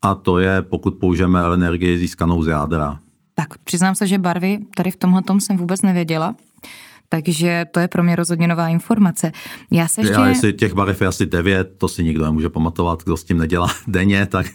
a 0.02 0.14
to 0.14 0.38
je, 0.38 0.62
pokud 0.62 0.94
použijeme 0.94 1.40
energii 1.54 1.98
získanou 1.98 2.42
z 2.42 2.46
jádra. 2.46 2.98
Tak 3.40 3.58
přiznám 3.58 3.94
se, 3.94 4.06
že 4.06 4.18
barvy 4.18 4.58
tady 4.76 4.90
v 4.90 4.96
tomhle 4.96 5.22
tom 5.22 5.40
jsem 5.40 5.56
vůbec 5.56 5.82
nevěděla. 5.82 6.34
Takže 7.08 7.66
to 7.70 7.80
je 7.80 7.88
pro 7.88 8.02
mě 8.02 8.16
rozhodně 8.16 8.48
nová 8.48 8.68
informace. 8.68 9.32
Já 9.70 9.88
se 9.88 10.00
ještě... 10.00 10.12
Já, 10.12 10.26
jestli 10.26 10.52
těch 10.52 10.74
barev 10.74 11.00
je 11.00 11.06
asi 11.06 11.26
devět, 11.26 11.74
to 11.78 11.88
si 11.88 12.04
nikdo 12.04 12.24
nemůže 12.24 12.48
pamatovat, 12.48 13.04
kdo 13.04 13.16
s 13.16 13.24
tím 13.24 13.38
nedělá 13.38 13.68
denně, 13.86 14.26
tak 14.26 14.46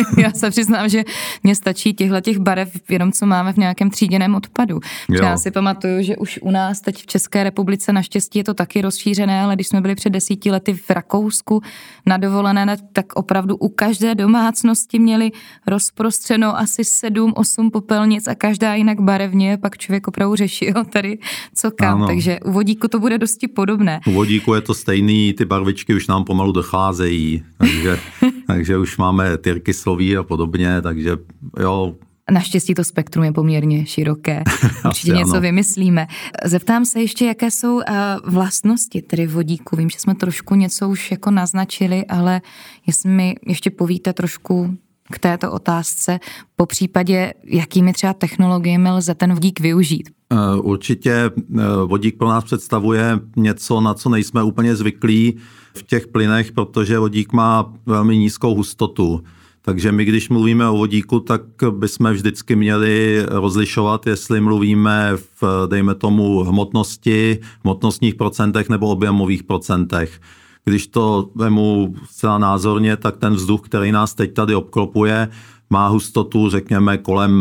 Já 0.18 0.30
se 0.30 0.50
přiznám, 0.50 0.88
že 0.88 1.04
mě 1.42 1.56
stačí 1.56 1.94
těchto 1.94 2.20
těch 2.20 2.38
barev 2.38 2.70
jenom, 2.88 3.12
co 3.12 3.26
máme 3.26 3.52
v 3.52 3.56
nějakém 3.56 3.90
tříděném 3.90 4.34
odpadu. 4.34 4.80
Já 5.22 5.36
si 5.36 5.50
pamatuju, 5.50 6.02
že 6.02 6.16
už 6.16 6.38
u 6.42 6.50
nás 6.50 6.80
teď 6.80 7.02
v 7.02 7.06
České 7.06 7.44
republice 7.44 7.92
naštěstí 7.92 8.38
je 8.38 8.44
to 8.44 8.54
taky 8.54 8.80
rozšířené, 8.80 9.42
ale 9.42 9.54
když 9.54 9.66
jsme 9.68 9.80
byli 9.80 9.94
před 9.94 10.10
desíti 10.10 10.50
lety 10.50 10.74
v 10.74 10.90
Rakousku 10.90 11.62
na 12.06 12.16
dovolené, 12.16 12.76
tak 12.92 13.12
opravdu 13.12 13.56
u 13.56 13.68
každé 13.68 14.14
domácnosti 14.14 14.98
měli 14.98 15.30
rozprostřeno 15.66 16.58
asi 16.58 16.84
sedm, 16.84 17.32
osm 17.36 17.70
popelnic 17.70 18.28
a 18.28 18.34
každá 18.34 18.74
jinak 18.74 19.00
barevně, 19.00 19.58
pak 19.58 19.78
člověk 19.78 20.08
opravdu 20.08 20.36
řešil 20.36 20.84
tady 20.90 21.18
co 21.54 21.70
kam, 21.70 21.96
ano. 21.96 22.06
takže 22.06 22.40
u 22.44 22.52
vodíku 22.52 22.88
to 22.88 22.98
bude 22.98 23.18
dosti 23.18 23.48
podobné. 23.48 24.00
U 24.06 24.12
vodíku 24.12 24.54
je 24.54 24.60
to 24.60 24.74
stejný, 24.74 25.32
ty 25.32 25.44
barvičky 25.44 25.94
už 25.94 26.06
nám 26.06 26.24
pomalu 26.24 26.52
docházejí, 26.52 27.42
takže, 27.58 27.98
takže 28.46 28.78
už 28.78 28.96
máme 28.96 29.36
tyrky 29.38 29.74
sloví 29.82 30.16
a 30.16 30.22
podobně, 30.22 30.82
takže 30.82 31.16
jo, 31.60 31.94
Naštěstí 32.30 32.74
to 32.74 32.84
spektrum 32.84 33.24
je 33.24 33.32
poměrně 33.32 33.86
široké. 33.86 34.42
Určitě 34.84 35.12
něco 35.12 35.32
ano. 35.32 35.40
vymyslíme. 35.40 36.06
Zeptám 36.44 36.84
se 36.84 37.00
ještě, 37.00 37.26
jaké 37.26 37.50
jsou 37.50 37.74
uh, 37.74 37.82
vlastnosti 38.24 39.02
tedy 39.02 39.26
vodíku. 39.26 39.76
Vím, 39.76 39.90
že 39.90 39.98
jsme 39.98 40.14
trošku 40.14 40.54
něco 40.54 40.88
už 40.88 41.10
jako 41.10 41.30
naznačili, 41.30 42.06
ale 42.06 42.40
jestli 42.86 43.10
mi 43.10 43.34
ještě 43.46 43.70
povíte 43.70 44.12
trošku 44.12 44.76
k 45.12 45.18
této 45.18 45.52
otázce, 45.52 46.20
po 46.56 46.66
případě, 46.66 47.34
jakými 47.44 47.92
třeba 47.92 48.12
technologiemi 48.12 48.90
lze 48.90 49.14
ten 49.14 49.34
vodík 49.34 49.60
využít? 49.60 50.10
Eh, 50.32 50.60
určitě 50.60 51.12
eh, 51.12 51.62
vodík 51.86 52.18
pro 52.18 52.28
nás 52.28 52.44
představuje 52.44 53.20
něco, 53.36 53.80
na 53.80 53.94
co 53.94 54.08
nejsme 54.08 54.42
úplně 54.42 54.76
zvyklí 54.76 55.36
v 55.74 55.82
těch 55.82 56.06
plynech, 56.06 56.52
protože 56.52 56.98
vodík 56.98 57.32
má 57.32 57.72
velmi 57.86 58.18
nízkou 58.18 58.54
hustotu. 58.54 59.24
Takže 59.64 59.92
my, 59.92 60.04
když 60.04 60.28
mluvíme 60.28 60.68
o 60.68 60.76
vodíku, 60.76 61.20
tak 61.20 61.42
bychom 61.70 62.10
vždycky 62.10 62.56
měli 62.56 63.24
rozlišovat, 63.28 64.06
jestli 64.06 64.40
mluvíme 64.40 65.12
v, 65.16 65.66
dejme 65.66 65.94
tomu, 65.94 66.38
hmotnosti, 66.44 67.38
hmotnostních 67.64 68.14
procentech 68.14 68.68
nebo 68.68 68.88
objemových 68.88 69.42
procentech. 69.42 70.20
Když 70.64 70.86
to 70.86 71.30
vemu 71.34 71.94
zcela 72.10 72.38
názorně, 72.38 72.96
tak 72.96 73.16
ten 73.16 73.34
vzduch, 73.34 73.60
který 73.60 73.92
nás 73.92 74.14
teď 74.14 74.32
tady 74.32 74.54
obklopuje, 74.54 75.28
má 75.70 75.88
hustotu, 75.88 76.50
řekněme, 76.50 76.98
kolem 76.98 77.32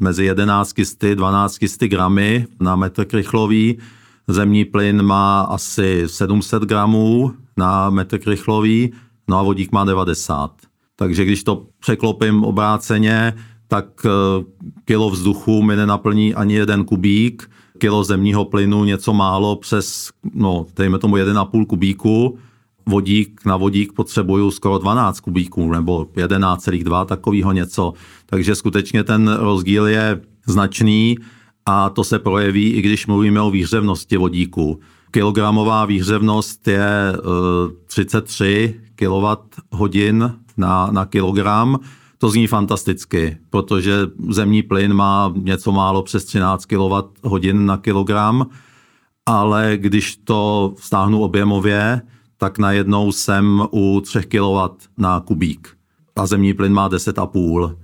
mezi 0.00 0.24
11 0.24 0.74
12 1.14 1.58
gramy 1.80 2.46
na 2.60 2.76
metr 2.76 3.04
krychlový. 3.04 3.78
Zemní 4.28 4.64
plyn 4.64 5.02
má 5.02 5.40
asi 5.40 6.02
700 6.06 6.62
gramů 6.62 7.32
na 7.56 7.90
metr 7.90 8.18
krychlový, 8.18 8.92
no 9.28 9.38
a 9.38 9.42
vodík 9.42 9.72
má 9.72 9.84
90. 9.84 10.50
Takže 10.96 11.24
když 11.24 11.44
to 11.44 11.66
překlopím 11.80 12.44
obráceně, 12.44 13.34
tak 13.68 13.86
eh, 14.04 14.08
kilo 14.84 15.10
vzduchu 15.10 15.62
mi 15.62 15.76
nenaplní 15.76 16.34
ani 16.34 16.54
jeden 16.54 16.84
kubík, 16.84 17.50
kilo 17.78 18.04
zemního 18.04 18.44
plynu 18.44 18.84
něco 18.84 19.12
málo 19.12 19.56
přes, 19.56 20.10
no, 20.34 20.66
dejme 20.76 20.98
tomu 20.98 21.16
1,5 21.16 21.66
kubíku, 21.66 22.38
vodík 22.88 23.40
na 23.44 23.56
vodík 23.56 23.92
potřebuju 23.92 24.50
skoro 24.50 24.78
12 24.78 25.20
kubíků 25.20 25.72
nebo 25.72 26.04
11,2 26.04 27.06
takového 27.06 27.52
něco. 27.52 27.92
Takže 28.26 28.54
skutečně 28.54 29.04
ten 29.04 29.28
rozdíl 29.28 29.86
je 29.86 30.20
značný 30.46 31.16
a 31.66 31.90
to 31.90 32.04
se 32.04 32.18
projeví, 32.18 32.70
i 32.70 32.82
když 32.82 33.06
mluvíme 33.06 33.40
o 33.40 33.50
výhřevnosti 33.50 34.16
vodíku. 34.16 34.80
Kilogramová 35.10 35.84
výhřevnost 35.84 36.68
je 36.68 37.12
33 37.86 38.74
eh, 38.76 38.85
kWh 38.96 40.12
na, 40.56 40.88
na 40.90 41.04
kilogram. 41.04 41.78
To 42.18 42.28
zní 42.28 42.46
fantasticky, 42.46 43.36
protože 43.50 44.06
zemní 44.28 44.62
plyn 44.62 44.94
má 44.94 45.32
něco 45.36 45.72
málo 45.72 46.02
přes 46.02 46.24
13 46.24 46.64
kWh 46.64 47.52
na 47.52 47.76
kilogram, 47.76 48.46
ale 49.26 49.72
když 49.76 50.16
to 50.16 50.74
stáhnu 50.78 51.22
objemově, 51.22 52.02
tak 52.36 52.58
najednou 52.58 53.12
jsem 53.12 53.62
u 53.70 54.00
3 54.00 54.22
kW 54.22 54.86
na 54.98 55.20
kubík 55.20 55.76
a 56.16 56.26
zemní 56.26 56.54
plyn 56.54 56.72
má 56.72 56.88
10,5. 56.88 57.76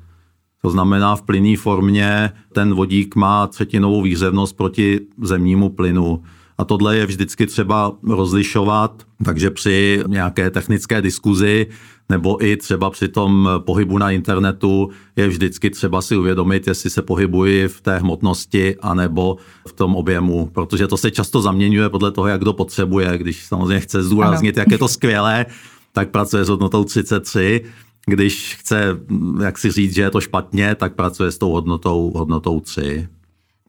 To 0.62 0.70
znamená, 0.70 1.16
v 1.16 1.22
plynné 1.22 1.56
formě 1.56 2.30
ten 2.52 2.74
vodík 2.74 3.16
má 3.16 3.46
třetinovou 3.46 4.02
výřevnost 4.02 4.56
proti 4.56 5.00
zemnímu 5.22 5.68
plynu. 5.70 6.22
A 6.62 6.64
tohle 6.64 6.96
je 6.96 7.06
vždycky 7.06 7.46
třeba 7.46 7.92
rozlišovat, 8.08 9.02
takže 9.24 9.50
při 9.50 10.02
nějaké 10.06 10.50
technické 10.50 11.02
diskuzi 11.02 11.66
nebo 12.08 12.44
i 12.44 12.56
třeba 12.56 12.90
při 12.90 13.08
tom 13.08 13.48
pohybu 13.58 13.98
na 13.98 14.10
internetu 14.10 14.90
je 15.16 15.28
vždycky 15.28 15.70
třeba 15.70 16.02
si 16.02 16.16
uvědomit, 16.16 16.66
jestli 16.66 16.90
se 16.90 17.02
pohybuji 17.02 17.68
v 17.68 17.80
té 17.80 17.98
hmotnosti 17.98 18.76
anebo 18.76 19.36
v 19.68 19.72
tom 19.72 19.96
objemu, 19.96 20.46
protože 20.52 20.86
to 20.86 20.96
se 20.96 21.10
často 21.10 21.42
zaměňuje 21.42 21.88
podle 21.88 22.12
toho, 22.12 22.26
jak 22.26 22.40
kdo 22.40 22.52
potřebuje. 22.52 23.18
Když 23.18 23.46
samozřejmě 23.46 23.80
chce 23.80 24.02
zdůraznit, 24.02 24.56
jak 24.56 24.70
je 24.70 24.78
to 24.78 24.88
skvělé, 24.88 25.46
tak 25.92 26.10
pracuje 26.10 26.44
s 26.44 26.48
hodnotou 26.48 26.84
33. 26.84 27.64
Když 28.06 28.56
chce, 28.60 28.98
jak 29.42 29.58
si 29.58 29.70
říct, 29.70 29.94
že 29.94 30.02
je 30.02 30.10
to 30.10 30.20
špatně, 30.20 30.74
tak 30.74 30.94
pracuje 30.94 31.30
s 31.30 31.38
tou 31.38 31.50
hodnotou, 31.50 32.12
hodnotou 32.16 32.60
3. 32.60 33.08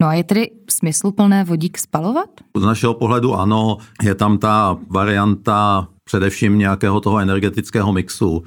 No 0.03 0.09
a 0.09 0.13
je 0.13 0.23
tedy 0.23 0.51
smysluplné 0.69 1.43
vodík 1.43 1.77
spalovat? 1.77 2.29
Z 2.57 2.63
našeho 2.63 2.93
pohledu 2.93 3.35
ano, 3.35 3.77
je 4.03 4.15
tam 4.15 4.37
ta 4.37 4.77
varianta 4.89 5.87
především 6.03 6.59
nějakého 6.59 6.99
toho 6.99 7.19
energetického 7.19 7.93
mixu. 7.93 8.43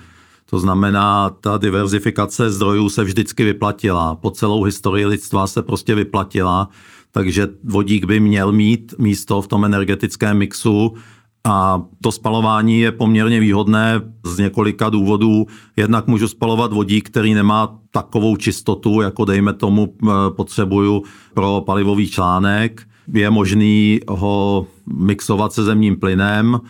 To 0.50 0.58
znamená, 0.58 1.30
ta 1.30 1.58
diverzifikace 1.58 2.50
zdrojů 2.50 2.88
se 2.88 3.04
vždycky 3.04 3.44
vyplatila. 3.44 4.14
Po 4.14 4.30
celou 4.30 4.62
historii 4.62 5.06
lidstva 5.06 5.46
se 5.46 5.62
prostě 5.62 5.94
vyplatila, 5.94 6.68
takže 7.10 7.48
vodík 7.64 8.04
by 8.04 8.20
měl 8.20 8.52
mít 8.52 8.94
místo 8.98 9.42
v 9.42 9.48
tom 9.48 9.64
energetickém 9.64 10.38
mixu 10.38 10.94
a 11.46 11.82
to 12.02 12.12
spalování 12.12 12.80
je 12.80 12.92
poměrně 12.92 13.40
výhodné 13.40 14.00
z 14.24 14.38
několika 14.38 14.90
důvodů. 14.90 15.46
Jednak 15.76 16.06
můžu 16.06 16.28
spalovat 16.28 16.72
vodík, 16.72 17.10
který 17.10 17.34
nemá 17.34 17.78
takovou 17.90 18.36
čistotu, 18.36 19.00
jako 19.00 19.24
dejme 19.24 19.52
tomu 19.52 19.94
eh, 20.02 20.06
potřebuju 20.30 21.02
pro 21.34 21.62
palivový 21.66 22.08
článek. 22.08 22.82
Je 23.12 23.30
možný 23.30 24.00
ho 24.08 24.66
mixovat 24.86 25.52
se 25.52 25.64
zemním 25.64 25.96
plynem. 25.96 26.60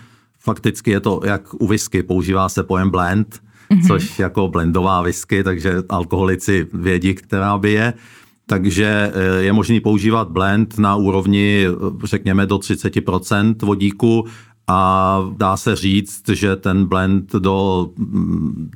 Fakticky 0.41 0.91
je 0.91 1.01
to 1.01 1.21
jak 1.25 1.55
u 1.55 1.67
whisky, 1.67 2.03
používá 2.03 2.49
se 2.49 2.63
pojem 2.63 2.91
blend, 2.91 3.41
mm-hmm. 3.71 3.87
což 3.87 4.19
jako 4.19 4.49
blendová 4.49 5.03
whisky, 5.03 5.45
takže 5.45 5.75
alkoholici 5.89 6.67
vědí, 6.73 7.15
která 7.15 7.59
by 7.59 7.73
je. 7.73 7.93
Takže 8.47 9.13
eh, 9.15 9.43
je 9.43 9.53
možný 9.53 9.81
používat 9.81 10.31
blend 10.31 10.79
na 10.79 10.97
úrovni, 10.97 11.67
řekněme, 12.05 12.47
do 12.47 12.57
30% 12.57 13.55
vodíku 13.63 14.25
a 14.69 15.21
dá 15.37 15.57
se 15.57 15.77
říct, 15.77 16.29
že 16.29 16.57
ten 16.57 16.85
blend 16.85 17.33
do 17.33 17.89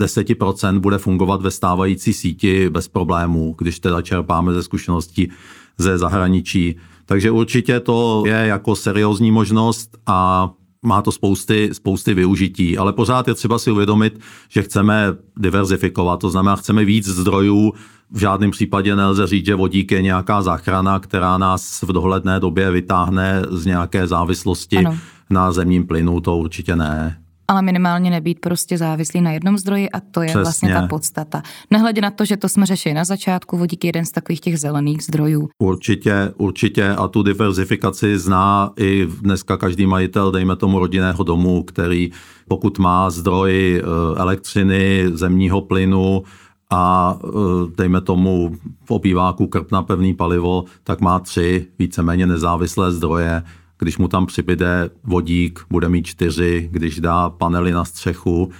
10% 0.01 0.79
bude 0.79 0.99
fungovat 0.99 1.43
ve 1.43 1.51
stávající 1.51 2.13
síti 2.13 2.71
bez 2.71 2.89
problémů, 2.89 3.55
když 3.59 3.79
teda 3.81 4.03
čerpáme 4.03 4.55
ze 4.55 4.63
zkušeností 4.63 5.31
ze 5.79 5.99
zahraničí. 5.99 6.77
Takže 7.07 7.31
určitě 7.31 7.81
to 7.81 8.23
je 8.27 8.47
jako 8.47 8.77
seriózní 8.77 9.31
možnost 9.31 9.97
a 10.07 10.51
má 10.83 11.03
to 11.03 11.13
spousty, 11.13 11.71
spousty 11.73 12.15
využití, 12.15 12.79
ale 12.79 12.93
pořád 12.93 13.29
je 13.29 13.35
třeba 13.35 13.59
si 13.59 13.71
uvědomit, 13.71 14.21
že 14.49 14.63
chceme 14.63 15.07
diverzifikovat, 15.37 16.21
to 16.21 16.31
znamená, 16.31 16.57
chceme 16.57 16.85
víc 16.85 17.09
zdrojů, 17.09 17.73
v 18.13 18.19
žádném 18.19 18.51
případě 18.51 18.97
nelze 18.97 19.27
říct, 19.27 19.47
že 19.47 19.55
vodík 19.55 19.93
je 19.93 20.03
nějaká 20.03 20.43
záchrana, 20.43 20.99
která 20.99 21.39
nás 21.39 21.83
v 21.83 21.93
dohledné 21.93 22.41
době 22.41 22.71
vytáhne 22.71 23.43
z 23.51 23.67
nějaké 23.67 24.07
závislosti 24.07 24.77
ano 24.77 24.99
na 25.31 25.53
zemním 25.53 25.87
plynu 25.87 26.21
to 26.21 26.37
určitě 26.37 26.77
ne. 26.77 27.17
Ale 27.49 27.63
minimálně 27.63 28.11
nebýt 28.11 28.41
prostě 28.41 28.79
závislý 28.79 29.21
na 29.21 29.33
jednom 29.33 29.59
zdroji 29.59 29.91
a 29.91 30.01
to 30.01 30.23
je 30.23 30.27
Přesně. 30.27 30.43
vlastně 30.43 30.75
ta 30.75 30.87
podstata. 30.87 31.43
Nehledě 31.71 32.01
na 32.01 32.11
to, 32.11 32.25
že 32.25 32.37
to 32.37 32.49
jsme 32.49 32.67
řešili 32.67 32.95
na 32.95 33.05
začátku, 33.05 33.59
vodík 33.59 33.85
je 33.85 33.89
jeden 33.89 34.05
z 34.05 34.11
takových 34.11 34.41
těch 34.41 34.61
zelených 34.61 35.03
zdrojů. 35.03 35.49
Určitě, 35.59 36.33
určitě 36.37 36.89
a 36.89 37.09
tu 37.09 37.23
diverzifikaci 37.23 38.19
zná 38.19 38.71
i 38.77 39.09
dneska 39.21 39.57
každý 39.57 39.87
majitel, 39.87 40.31
dejme 40.31 40.57
tomu 40.57 40.79
rodinného 40.79 41.25
domu, 41.25 41.63
který 41.63 42.11
pokud 42.49 42.79
má 42.79 43.11
zdroj 43.11 43.83
eh, 43.83 44.21
elektřiny, 44.21 45.05
zemního 45.13 45.61
plynu, 45.61 46.23
a 46.71 47.19
eh, 47.25 47.29
dejme 47.77 48.01
tomu 48.01 48.57
v 48.85 48.91
obýváku 48.91 49.47
krp 49.47 49.73
na 49.73 49.83
pevný 49.83 50.15
palivo, 50.15 50.65
tak 50.85 51.01
má 51.01 51.19
tři 51.19 51.67
víceméně 51.79 52.27
nezávislé 52.27 52.93
zdroje 52.93 53.43
když 53.81 53.99
mu 53.99 54.09
tam 54.09 54.27
přibyde 54.27 54.91
vodík, 55.05 55.61
bude 55.71 55.89
mít 55.89 56.07
čtyři, 56.07 56.69
když 56.73 57.01
dá 57.01 57.31
panely 57.31 57.73
na 57.73 57.85
střechu, 57.85 58.51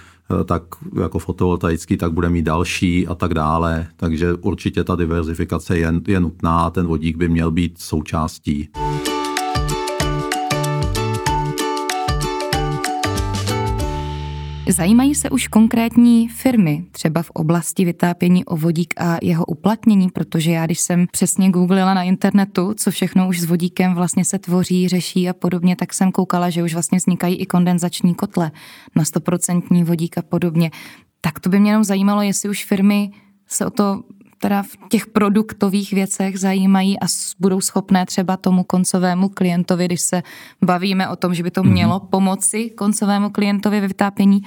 eh, 0.41 0.43
tak 0.43 0.63
jako 1.01 1.19
fotovoltaický, 1.19 1.97
tak 1.97 2.13
bude 2.13 2.29
mít 2.29 2.41
další 2.41 3.07
a 3.07 3.15
tak 3.15 3.33
dále. 3.33 3.87
Takže 3.95 4.33
určitě 4.33 4.83
ta 4.83 4.95
diverzifikace 4.95 5.77
je, 5.77 5.93
je 6.07 6.19
nutná 6.19 6.59
a 6.59 6.69
ten 6.69 6.87
vodík 6.87 7.17
by 7.17 7.29
měl 7.29 7.51
být 7.51 7.77
součástí. 7.77 8.69
Zajímají 14.69 15.15
se 15.15 15.29
už 15.29 15.47
konkrétní 15.47 16.27
firmy, 16.27 16.85
třeba 16.91 17.23
v 17.23 17.29
oblasti 17.29 17.85
vytápění 17.85 18.45
o 18.45 18.57
vodík 18.57 18.93
a 18.97 19.17
jeho 19.21 19.45
uplatnění, 19.45 20.09
protože 20.09 20.51
já, 20.51 20.65
když 20.65 20.79
jsem 20.79 21.07
přesně 21.11 21.49
googlila 21.49 21.93
na 21.93 22.03
internetu, 22.03 22.73
co 22.73 22.91
všechno 22.91 23.27
už 23.27 23.41
s 23.41 23.45
vodíkem 23.45 23.95
vlastně 23.95 24.25
se 24.25 24.39
tvoří, 24.39 24.87
řeší 24.87 25.29
a 25.29 25.33
podobně, 25.33 25.75
tak 25.75 25.93
jsem 25.93 26.11
koukala, 26.11 26.49
že 26.49 26.63
už 26.63 26.73
vlastně 26.73 26.97
vznikají 26.97 27.35
i 27.35 27.45
kondenzační 27.45 28.15
kotle 28.15 28.51
na 28.95 29.03
100% 29.03 29.83
vodík 29.83 30.17
a 30.17 30.21
podobně. 30.21 30.71
Tak 31.21 31.39
to 31.39 31.49
by 31.49 31.59
mě 31.59 31.71
jenom 31.71 31.83
zajímalo, 31.83 32.21
jestli 32.21 32.49
už 32.49 32.65
firmy 32.65 33.11
se 33.47 33.65
o 33.65 33.69
to 33.69 34.01
teda 34.41 34.63
v 34.63 34.89
těch 34.89 35.07
produktových 35.07 35.93
věcech 35.93 36.39
zajímají 36.39 36.99
a 36.99 37.05
budou 37.39 37.61
schopné 37.61 38.05
třeba 38.05 38.37
tomu 38.37 38.63
koncovému 38.63 39.29
klientovi, 39.29 39.85
když 39.85 40.01
se 40.01 40.23
bavíme 40.65 41.09
o 41.09 41.15
tom, 41.15 41.33
že 41.33 41.43
by 41.43 41.51
to 41.51 41.63
mhm. 41.63 41.71
mělo 41.71 41.99
pomoci 41.99 42.69
koncovému 42.69 43.29
klientovi 43.29 43.81
ve 43.81 43.87
vytápění, 43.87 44.41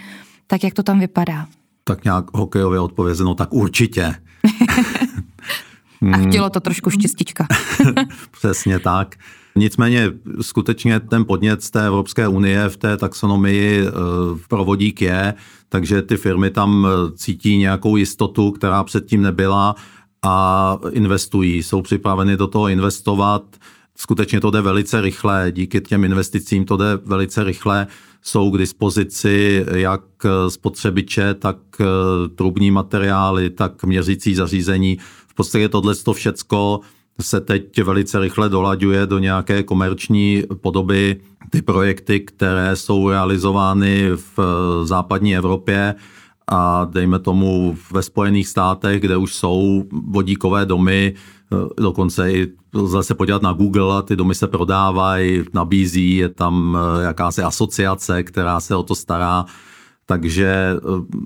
tak 0.47 0.65
jak 0.65 0.75
to 0.75 0.83
tam 0.83 1.01
vypadá? 1.01 1.47
Tak 1.85 2.05
nějak 2.05 2.25
hokejově 2.35 2.81
odpovězeno, 2.81 3.35
tak 3.35 3.53
určitě. 3.53 4.15
A 6.13 6.17
chtělo 6.17 6.51
to 6.51 6.61
trošku 6.61 6.91
štěstička. 6.91 7.47
Přesně 8.31 8.79
tak. 8.79 9.15
Nicméně 9.57 10.13
skutečně 10.41 11.01
ten 11.01 11.25
podnět 11.25 11.63
z 11.63 11.71
té 11.71 11.87
Evropské 11.87 12.29
unie 12.29 12.69
v 12.69 12.77
té 12.77 12.97
taxonomii 12.97 13.87
eh, 13.87 13.91
pro 14.49 14.65
vodík 14.65 15.03
je, 15.03 15.35
takže 15.69 16.03
ty 16.03 16.17
firmy 16.17 16.51
tam 16.51 16.87
eh, 16.87 17.13
cítí 17.17 17.57
nějakou 17.57 17.97
jistotu, 17.97 18.51
která 18.51 18.85
předtím 18.85 19.23
nebyla 19.23 19.75
a 20.23 20.79
investují, 20.91 21.63
jsou 21.63 21.83
připraveny 21.83 22.37
do 22.37 22.47
toho 22.47 22.69
investovat. 22.69 23.43
Skutečně 23.97 24.41
to 24.41 24.51
jde 24.51 24.61
velice 24.61 25.01
rychle, 25.01 25.53
díky 25.53 25.81
těm 25.81 26.05
investicím 26.05 26.65
to 26.65 26.77
jde 26.77 26.99
velice 27.05 27.45
rychle. 27.45 27.87
Jsou 28.23 28.51
k 28.51 28.59
dispozici 28.59 29.67
jak 29.75 30.03
spotřebiče, 30.49 31.35
tak 31.35 31.57
eh, 31.81 31.85
trubní 32.29 32.71
materiály, 32.71 33.51
tak 33.51 33.85
měřící 33.85 34.35
zařízení. 34.35 34.99
V 35.29 35.35
podstatě 35.35 35.69
tohle 35.69 35.95
to 35.95 36.13
všecko 36.13 36.81
se 37.21 37.41
teď 37.41 37.83
velice 37.83 38.21
rychle 38.21 38.49
dolaďuje 38.49 39.07
do 39.07 39.19
nějaké 39.19 39.63
komerční 39.63 40.43
podoby. 40.61 41.21
Ty 41.51 41.63
projekty, 41.63 42.21
které 42.21 42.77
jsou 42.77 43.09
realizovány 43.11 44.11
v 44.17 44.39
eh, 44.39 44.87
západní 44.87 45.37
Evropě 45.37 45.95
a 46.47 46.85
dejme 46.85 47.19
tomu 47.19 47.77
ve 47.93 48.03
Spojených 48.03 48.49
státech, 48.49 49.01
kde 49.01 49.17
už 49.17 49.35
jsou 49.35 49.85
vodíkové 49.93 50.67
domy, 50.67 51.15
eh, 51.15 51.83
dokonce 51.83 52.33
i 52.33 52.53
lze 52.75 53.03
se 53.03 53.15
podívat 53.15 53.43
na 53.43 53.53
Google, 53.53 54.03
ty 54.03 54.17
domy 54.17 54.35
se 54.35 54.47
prodávají, 54.47 55.43
nabízí, 55.55 56.17
je 56.17 56.29
tam 56.29 56.79
eh, 56.79 57.05
jakási 57.05 57.43
asociace, 57.43 58.23
která 58.23 58.61
se 58.61 58.77
o 58.77 58.83
to 58.83 58.95
stará, 58.95 59.45
takže, 60.07 60.77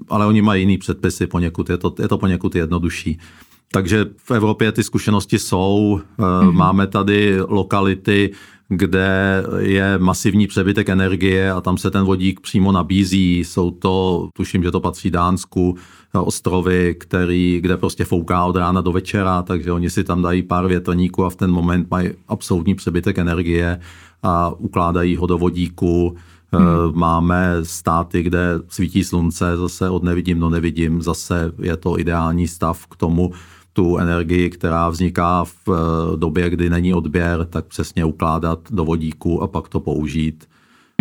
ale 0.09 0.27
oni 0.27 0.42
mají 0.42 0.62
jiný 0.62 0.79
předpisy 0.79 1.27
poněkud, 1.27 1.70
je 1.70 1.79
to, 1.79 1.94
je 1.98 2.09
to 2.09 2.18
poněkud 2.18 2.55
jednodušší. 2.55 3.18
Takže 3.72 4.07
v 4.16 4.31
Evropě 4.31 4.72
ty 4.72 4.85
zkušenosti 4.85 5.38
jsou. 5.38 6.00
Mm-hmm. 6.18 6.52
Máme 6.52 6.87
tady 6.87 7.40
lokality, 7.48 8.31
kde 8.68 9.44
je 9.59 9.98
masivní 9.98 10.46
přebytek 10.46 10.88
energie 10.88 11.52
a 11.52 11.61
tam 11.61 11.78
se 11.78 11.90
ten 11.90 12.04
vodík 12.04 12.40
přímo 12.40 12.72
nabízí. 12.72 13.38
Jsou 13.38 13.70
to, 13.70 14.28
tuším, 14.33 14.62
že 14.62 14.70
to 14.70 14.81
patří 14.81 15.11
Dánsku, 15.11 15.76
ostrovy, 16.12 16.96
který, 17.00 17.61
kde 17.61 17.76
prostě 17.76 18.04
fouká 18.04 18.44
od 18.44 18.57
rána 18.57 18.81
do 18.81 18.92
večera, 18.92 19.42
takže 19.42 19.72
oni 19.72 19.90
si 19.90 20.04
tam 20.04 20.22
dají 20.22 20.42
pár 20.42 20.66
větrníků 20.66 21.24
a 21.24 21.31
v 21.31 21.37
ten 21.37 21.50
moment 21.50 21.90
mají 21.90 22.11
absolutní 22.28 22.74
přebytek 22.74 23.18
energie 23.18 23.81
a 24.22 24.52
ukládají 24.59 25.16
ho 25.16 25.26
do 25.26 25.38
vodíku. 25.38 26.16
Hmm. 26.52 26.66
Máme 26.92 27.54
státy, 27.62 28.22
kde 28.22 28.48
svítí 28.68 29.04
slunce, 29.04 29.57
zase 29.57 29.90
od 29.90 30.02
nevidím 30.02 30.40
do 30.40 30.50
nevidím, 30.50 31.02
zase 31.02 31.52
je 31.62 31.76
to 31.76 31.98
ideální 31.98 32.48
stav 32.48 32.87
k 32.87 32.96
tomu, 32.96 33.33
tu 33.79 33.99
energii, 33.99 34.51
která 34.51 34.88
vzniká 34.88 35.45
v 35.45 35.69
eh, 35.69 36.17
době, 36.17 36.51
kdy 36.51 36.71
není 36.71 36.95
odběr, 36.95 37.45
tak 37.45 37.64
přesně 37.64 38.05
ukládat 38.05 38.59
do 38.71 38.85
vodíku 38.85 39.43
a 39.43 39.47
pak 39.47 39.69
to 39.69 39.81
použít. 39.81 40.49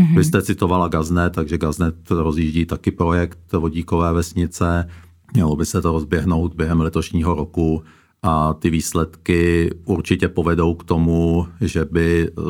Mm-hmm. 0.01 0.17
Vy 0.17 0.23
jste 0.23 0.41
citovala 0.41 0.87
Gaznet, 0.87 1.33
takže 1.33 1.57
Gaznet 1.57 2.11
rozjíždí 2.11 2.65
taky 2.65 2.91
projekt 2.91 3.39
vodíkové 3.53 4.13
vesnice. 4.13 4.89
Mělo 5.33 5.55
by 5.55 5.65
se 5.65 5.81
to 5.81 5.91
rozběhnout 5.91 6.53
během 6.53 6.81
letošního 6.81 7.35
roku 7.35 7.83
a 8.23 8.53
ty 8.53 8.69
výsledky 8.69 9.69
určitě 9.85 10.27
povedou 10.27 10.73
k 10.73 10.83
tomu, 10.83 11.47
že 11.61 11.85
by 11.85 12.29
eh, 12.29 12.41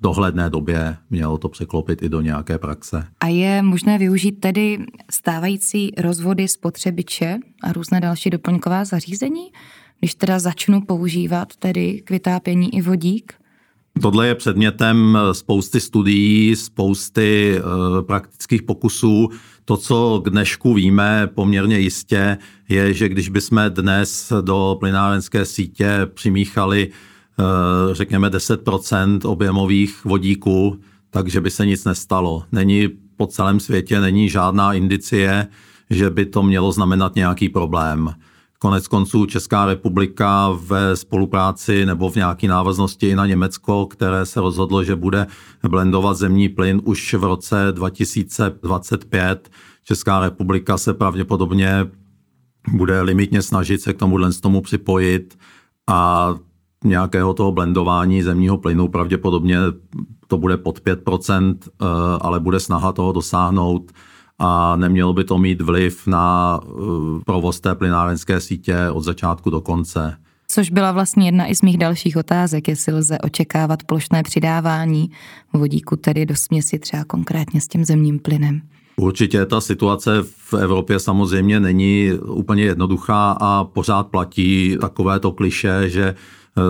dohledné 0.00 0.50
době 0.50 0.96
mělo 1.10 1.38
to 1.38 1.48
překlopit 1.48 2.02
i 2.02 2.08
do 2.08 2.20
nějaké 2.20 2.58
praxe. 2.58 3.06
A 3.20 3.26
je 3.26 3.62
možné 3.62 3.98
využít 3.98 4.32
tedy 4.32 4.78
stávající 5.10 5.92
rozvody 5.98 6.48
spotřebiče 6.48 7.38
a 7.62 7.72
různé 7.72 8.00
další 8.00 8.30
doplňková 8.30 8.84
zařízení, 8.84 9.52
když 9.98 10.14
teda 10.14 10.38
začnu 10.38 10.80
používat 10.80 11.56
tedy 11.56 12.02
k 12.04 12.10
vytápění 12.10 12.74
i 12.74 12.82
vodík? 12.82 13.32
Tohle 14.02 14.26
je 14.26 14.34
předmětem 14.34 15.18
spousty 15.32 15.80
studií, 15.80 16.56
spousty 16.56 17.58
e, 17.58 18.02
praktických 18.02 18.62
pokusů. 18.62 19.28
To, 19.64 19.76
co 19.76 20.22
k 20.24 20.30
dnešku 20.30 20.74
víme 20.74 21.28
poměrně 21.34 21.78
jistě, 21.78 22.38
je, 22.68 22.94
že 22.94 23.08
když 23.08 23.28
bychom 23.28 23.62
dnes 23.68 24.32
do 24.40 24.76
plynárenské 24.80 25.44
sítě 25.44 26.00
přimíchali 26.14 26.90
řekněme 27.92 28.28
10% 28.28 29.18
objemových 29.24 30.04
vodíků, 30.04 30.80
takže 31.10 31.40
by 31.40 31.50
se 31.50 31.66
nic 31.66 31.84
nestalo. 31.84 32.44
Není 32.52 32.88
po 33.16 33.26
celém 33.26 33.60
světě 33.60 34.00
není 34.00 34.28
žádná 34.28 34.72
indicie, 34.72 35.46
že 35.90 36.10
by 36.10 36.26
to 36.26 36.42
mělo 36.42 36.72
znamenat 36.72 37.14
nějaký 37.14 37.48
problém. 37.48 38.14
Konec 38.58 38.88
konců 38.88 39.26
Česká 39.26 39.66
republika 39.66 40.50
ve 40.64 40.96
spolupráci 40.96 41.86
nebo 41.86 42.10
v 42.10 42.16
nějaké 42.16 42.48
návaznosti 42.48 43.08
i 43.08 43.16
na 43.16 43.26
Německo, 43.26 43.86
které 43.86 44.26
se 44.26 44.40
rozhodlo, 44.40 44.84
že 44.84 44.96
bude 44.96 45.26
blendovat 45.68 46.16
zemní 46.16 46.48
plyn 46.48 46.80
už 46.84 47.14
v 47.14 47.24
roce 47.24 47.66
2025. 47.72 49.50
Česká 49.84 50.20
republika 50.20 50.78
se 50.78 50.94
pravděpodobně 50.94 51.86
bude 52.72 53.02
limitně 53.02 53.42
snažit 53.42 53.80
se 53.80 53.92
k 53.92 53.98
tomu 53.98 54.16
tomu 54.40 54.60
připojit 54.60 55.38
a 55.86 56.34
nějakého 56.84 57.34
toho 57.34 57.52
blendování 57.52 58.22
zemního 58.22 58.58
plynu, 58.58 58.88
pravděpodobně 58.88 59.58
to 60.26 60.38
bude 60.38 60.56
pod 60.56 60.80
5%, 60.80 61.54
eh, 61.66 61.86
ale 62.20 62.40
bude 62.40 62.60
snaha 62.60 62.92
toho 62.92 63.12
dosáhnout 63.12 63.92
a 64.38 64.76
nemělo 64.76 65.12
by 65.12 65.24
to 65.24 65.38
mít 65.38 65.60
vliv 65.60 66.06
na 66.06 66.60
eh, 66.62 66.70
provoz 67.26 67.60
té 67.60 67.74
plynárenské 67.74 68.40
sítě 68.40 68.76
od 68.92 69.00
začátku 69.02 69.50
do 69.50 69.60
konce. 69.60 70.16
Což 70.48 70.70
byla 70.70 70.92
vlastně 70.92 71.28
jedna 71.28 71.46
i 71.46 71.54
z 71.54 71.62
mých 71.62 71.78
dalších 71.78 72.16
otázek, 72.16 72.68
jestli 72.68 72.92
lze 72.92 73.18
očekávat 73.18 73.82
plošné 73.82 74.22
přidávání 74.22 75.10
vodíku 75.52 75.96
tedy 75.96 76.26
do 76.26 76.36
směsi 76.36 76.78
třeba 76.78 77.04
konkrétně 77.04 77.60
s 77.60 77.68
tím 77.68 77.84
zemním 77.84 78.18
plynem. 78.18 78.60
Určitě 78.96 79.46
ta 79.46 79.60
situace 79.60 80.10
v 80.22 80.54
Evropě 80.54 80.98
samozřejmě 80.98 81.60
není 81.60 82.12
úplně 82.26 82.62
jednoduchá 82.62 83.36
a 83.40 83.64
pořád 83.64 84.06
platí 84.06 84.76
takovéto 84.80 85.32
kliše, 85.32 85.90
že 85.90 86.14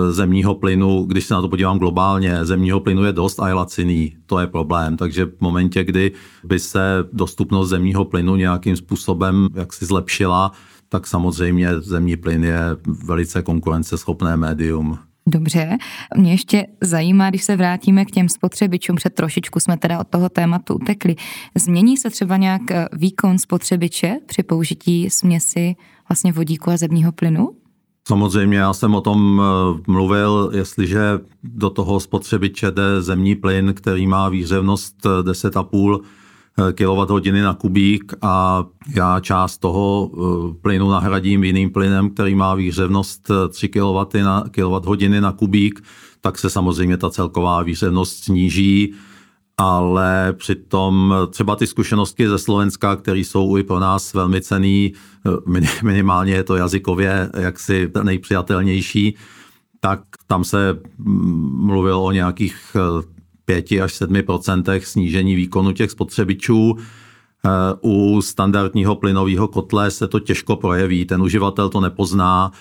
zemního 0.09 0.55
plynu, 0.55 1.03
když 1.03 1.25
se 1.25 1.33
na 1.33 1.41
to 1.41 1.49
podívám 1.49 1.79
globálně, 1.79 2.45
zemního 2.45 2.79
plynu 2.79 3.03
je 3.03 3.13
dost 3.13 3.39
a 3.39 3.47
je 3.47 3.53
laciný. 3.53 4.15
To 4.25 4.39
je 4.39 4.47
problém. 4.47 4.97
Takže 4.97 5.25
v 5.25 5.41
momentě, 5.41 5.83
kdy 5.83 6.11
by 6.43 6.59
se 6.59 6.81
dostupnost 7.13 7.69
zemního 7.69 8.05
plynu 8.05 8.35
nějakým 8.35 8.75
způsobem 8.75 9.47
jaksi 9.53 9.85
zlepšila, 9.85 10.51
tak 10.89 11.07
samozřejmě 11.07 11.81
zemní 11.81 12.17
plyn 12.17 12.43
je 12.43 12.59
velice 13.05 13.41
konkurenceschopné 13.41 14.37
médium. 14.37 14.99
Dobře, 15.27 15.77
mě 16.17 16.31
ještě 16.31 16.67
zajímá, 16.81 17.29
když 17.29 17.43
se 17.43 17.55
vrátíme 17.55 18.05
k 18.05 18.11
těm 18.11 18.29
spotřebičům, 18.29 18.95
před 18.95 19.13
trošičku 19.13 19.59
jsme 19.59 19.77
teda 19.77 19.99
od 19.99 20.07
toho 20.07 20.29
tématu 20.29 20.75
utekli. 20.75 21.15
Změní 21.55 21.97
se 21.97 22.09
třeba 22.09 22.37
nějak 22.37 22.71
eh, 22.71 22.87
výkon 22.93 23.37
spotřebiče 23.37 24.17
při 24.25 24.43
použití 24.43 25.09
směsi 25.09 25.75
vlastně 26.09 26.31
vodíku 26.33 26.69
a 26.69 26.77
zemního 26.77 27.11
plynu? 27.11 27.60
Samozřejmě 28.07 28.57
já 28.57 28.73
jsem 28.73 28.95
o 28.95 29.01
tom 29.01 29.41
eh, 29.41 29.81
mluvil, 29.87 30.51
jestliže 30.53 31.19
do 31.43 31.69
toho 31.69 31.99
spotřebiče 31.99 32.71
jde 32.71 33.01
zemní 33.01 33.35
plyn, 33.35 33.73
který 33.73 34.07
má 34.07 34.29
výřevnost 34.29 34.95
10,5 35.21 35.99
eh, 36.69 36.73
kWh 36.73 37.43
na 37.43 37.53
kubík 37.53 38.13
a 38.21 38.65
já 38.95 39.19
část 39.19 39.57
toho 39.57 40.11
eh, 40.13 40.53
plynu 40.61 40.89
nahradím 40.89 41.43
jiným 41.43 41.69
plynem, 41.69 42.09
který 42.09 42.35
má 42.35 42.55
výřevnost 42.55 43.31
3 43.49 43.69
kW 43.69 44.17
na, 44.23 44.43
kWh 44.51 45.19
na 45.19 45.31
kubík, 45.31 45.83
tak 46.21 46.37
se 46.37 46.49
samozřejmě 46.49 46.97
ta 46.97 47.09
celková 47.09 47.63
výřevnost 47.63 48.23
sníží 48.23 48.93
ale 49.57 50.33
přitom 50.33 51.15
třeba 51.29 51.55
ty 51.55 51.67
zkušenosti 51.67 52.29
ze 52.29 52.37
Slovenska, 52.37 52.95
které 52.95 53.19
jsou 53.19 53.57
i 53.57 53.63
pro 53.63 53.79
nás 53.79 54.13
velmi 54.13 54.41
cený, 54.41 54.93
minimálně 55.83 56.33
je 56.33 56.43
to 56.43 56.55
jazykově 56.55 57.29
jaksi 57.37 57.91
nejpřijatelnější, 58.03 59.15
tak 59.79 60.01
tam 60.27 60.43
se 60.43 60.79
mluvilo 61.55 62.03
o 62.03 62.11
nějakých 62.11 62.75
5 63.45 63.71
až 63.71 63.93
7 63.93 64.23
procentech 64.23 64.87
snížení 64.87 65.35
výkonu 65.35 65.71
těch 65.71 65.91
spotřebičů. 65.91 66.77
U 67.81 68.21
standardního 68.21 68.95
plynového 68.95 69.47
kotle 69.47 69.91
se 69.91 70.07
to 70.07 70.19
těžko 70.19 70.55
projeví, 70.55 71.05
ten 71.05 71.21
uživatel 71.21 71.69
to 71.69 71.81
nepozná, 71.81 72.51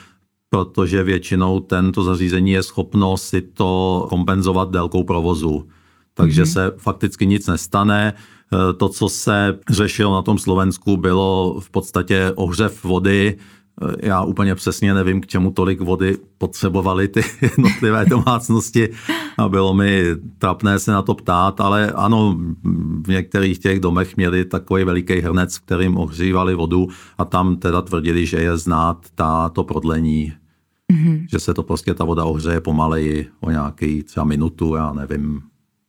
protože 0.50 1.02
většinou 1.02 1.60
tento 1.60 2.04
zařízení 2.04 2.50
je 2.50 2.62
schopno 2.62 3.16
si 3.16 3.40
to 3.40 4.06
kompenzovat 4.08 4.70
délkou 4.70 5.04
provozu 5.04 5.68
takže 6.20 6.42
mm-hmm. 6.42 6.52
se 6.52 6.72
fakticky 6.76 7.26
nic 7.26 7.46
nestane. 7.46 8.12
E, 8.12 8.72
to, 8.72 8.88
co 8.88 9.08
se 9.08 9.58
řešilo 9.70 10.14
na 10.14 10.22
tom 10.22 10.38
Slovensku, 10.38 10.96
bylo 10.96 11.60
v 11.60 11.70
podstatě 11.70 12.32
ohřev 12.34 12.84
vody 12.84 13.36
Já 14.02 14.22
úplně 14.22 14.54
přesně 14.54 14.94
nevím, 14.94 15.20
k 15.20 15.26
čemu 15.26 15.50
tolik 15.50 15.80
vody 15.80 16.16
potřebovaly 16.38 17.08
ty 17.08 17.20
jednotlivé 17.42 18.06
domácnosti 18.06 18.88
a 19.38 19.48
bylo 19.48 19.74
mi 19.74 20.04
trapné 20.38 20.78
se 20.78 20.92
na 20.92 21.02
to 21.02 21.14
ptát, 21.14 21.60
ale 21.60 21.92
ano, 21.92 22.38
v 23.06 23.08
některých 23.08 23.58
těch 23.58 23.80
domech 23.80 24.16
měli 24.16 24.44
takový 24.44 24.84
veliký 24.84 25.20
hrnec, 25.20 25.56
v 25.56 25.60
kterým 25.60 25.96
ohřívali 25.96 26.54
vodu 26.54 26.88
a 27.18 27.24
tam 27.24 27.56
teda 27.56 27.82
tvrdili, 27.82 28.26
že 28.26 28.36
je 28.36 28.56
znát 28.56 29.06
ta, 29.14 29.48
to 29.48 29.64
prodlení, 29.64 30.32
mm-hmm. 30.92 31.26
že 31.30 31.38
se 31.38 31.54
to 31.54 31.62
prostě 31.62 31.94
ta 31.94 32.04
voda 32.04 32.24
ohřeje 32.24 32.60
pomaleji 32.60 33.28
o 33.40 33.50
nějaký 33.50 34.02
třeba 34.02 34.24
minutu, 34.24 34.74
já 34.74 34.92
nevím. 34.92 35.42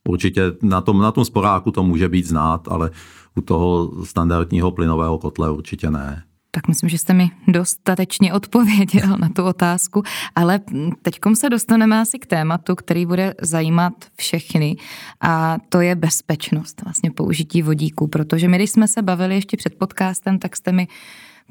Určitě 0.08 0.42
na 0.62 0.80
tom, 0.80 0.98
na 0.98 1.12
tom 1.12 1.24
sporáku 1.24 1.70
to 1.70 1.82
může 1.82 2.08
být 2.08 2.26
znát, 2.26 2.68
ale 2.68 2.90
u 3.36 3.40
toho 3.40 3.90
standardního 4.04 4.70
plynového 4.70 5.18
kotle 5.18 5.50
určitě 5.50 5.90
ne. 5.90 6.22
Tak 6.54 6.68
myslím, 6.68 6.88
že 6.88 6.98
jste 6.98 7.14
mi 7.14 7.30
dostatečně 7.48 8.32
odpověděl 8.34 9.16
na 9.18 9.28
tu 9.28 9.44
otázku, 9.44 10.02
ale 10.36 10.60
teď 11.02 11.18
se 11.34 11.50
dostaneme 11.50 12.00
asi 12.00 12.18
k 12.18 12.26
tématu, 12.26 12.74
který 12.74 13.06
bude 13.06 13.34
zajímat 13.42 13.92
všechny 14.16 14.76
a 15.20 15.56
to 15.68 15.80
je 15.80 15.94
bezpečnost 15.96 16.82
vlastně 16.84 17.10
použití 17.10 17.62
vodíku, 17.62 18.06
protože 18.06 18.48
my, 18.48 18.56
když 18.56 18.70
jsme 18.70 18.88
se 18.88 19.02
bavili 19.02 19.34
ještě 19.34 19.56
před 19.56 19.74
podcastem, 19.78 20.38
tak 20.38 20.56
jste 20.56 20.72
mi 20.72 20.88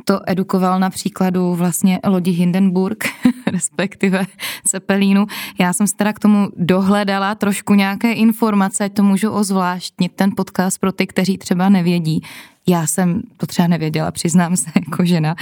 to 0.05 0.19
edukoval 0.27 0.79
na 0.79 0.89
příkladu 0.89 1.55
vlastně 1.55 1.99
lodi 2.07 2.31
Hindenburg, 2.31 3.03
respektive 3.51 4.25
Cepelínu. 4.65 5.25
Já 5.59 5.73
jsem 5.73 5.87
se 5.87 5.95
teda 5.95 6.13
k 6.13 6.19
tomu 6.19 6.49
dohledala 6.57 7.35
trošku 7.35 7.73
nějaké 7.73 8.13
informace, 8.13 8.83
ať 8.83 8.93
to 8.93 9.03
můžu 9.03 9.31
ozvláštnit 9.31 10.11
ten 10.15 10.31
podcast 10.37 10.79
pro 10.79 10.91
ty, 10.91 11.07
kteří 11.07 11.37
třeba 11.37 11.69
nevědí. 11.69 12.21
Já 12.67 12.87
jsem 12.87 13.21
to 13.37 13.45
třeba 13.45 13.67
nevěděla, 13.67 14.11
přiznám 14.11 14.57
se 14.57 14.71
jako 14.87 15.05
žena, 15.05 15.35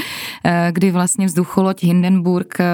eh, 0.44 0.70
kdy 0.72 0.92
vlastně 0.92 1.26
vzducholoď 1.26 1.84
Hindenburg, 1.84 2.60
eh, 2.60 2.66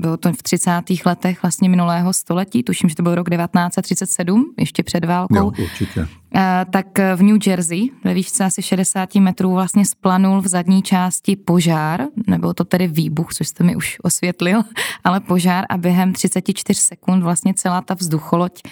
bylo 0.00 0.16
to 0.16 0.32
v 0.32 0.42
30. 0.42 1.06
letech 1.06 1.42
vlastně 1.42 1.68
minulého 1.68 2.12
století, 2.12 2.62
tuším, 2.62 2.88
že 2.88 2.96
to 2.96 3.02
byl 3.02 3.14
rok 3.14 3.30
1937, 3.30 4.54
ještě 4.58 4.82
před 4.82 5.04
válkou. 5.04 5.36
Jo, 5.36 5.52
určitě. 5.58 6.08
Eh, 6.34 6.66
tak 6.70 6.98
v 6.98 7.22
New 7.22 7.38
Jersey 7.46 7.90
ve 8.04 8.14
výšce 8.14 8.44
asi 8.44 8.62
60 8.62 9.14
metrů 9.14 9.52
vlastně 9.52 9.86
splanul 9.86 10.40
v 10.40 10.48
zadní 10.48 10.82
části 10.82 11.36
požár, 11.36 12.06
nebyl 12.26 12.54
to 12.54 12.64
tedy 12.64 12.86
výbuch, 12.86 13.34
což 13.34 13.48
jste 13.48 13.64
mi 13.64 13.76
už 13.76 13.98
osvětlil, 14.02 14.62
ale 15.04 15.20
požár 15.20 15.64
a 15.68 15.76
během 15.76 16.12
34 16.12 16.80
sekund 16.80 17.22
vlastně 17.22 17.54
celá 17.54 17.80
ta 17.80 17.94
vzducholoď 17.94 18.62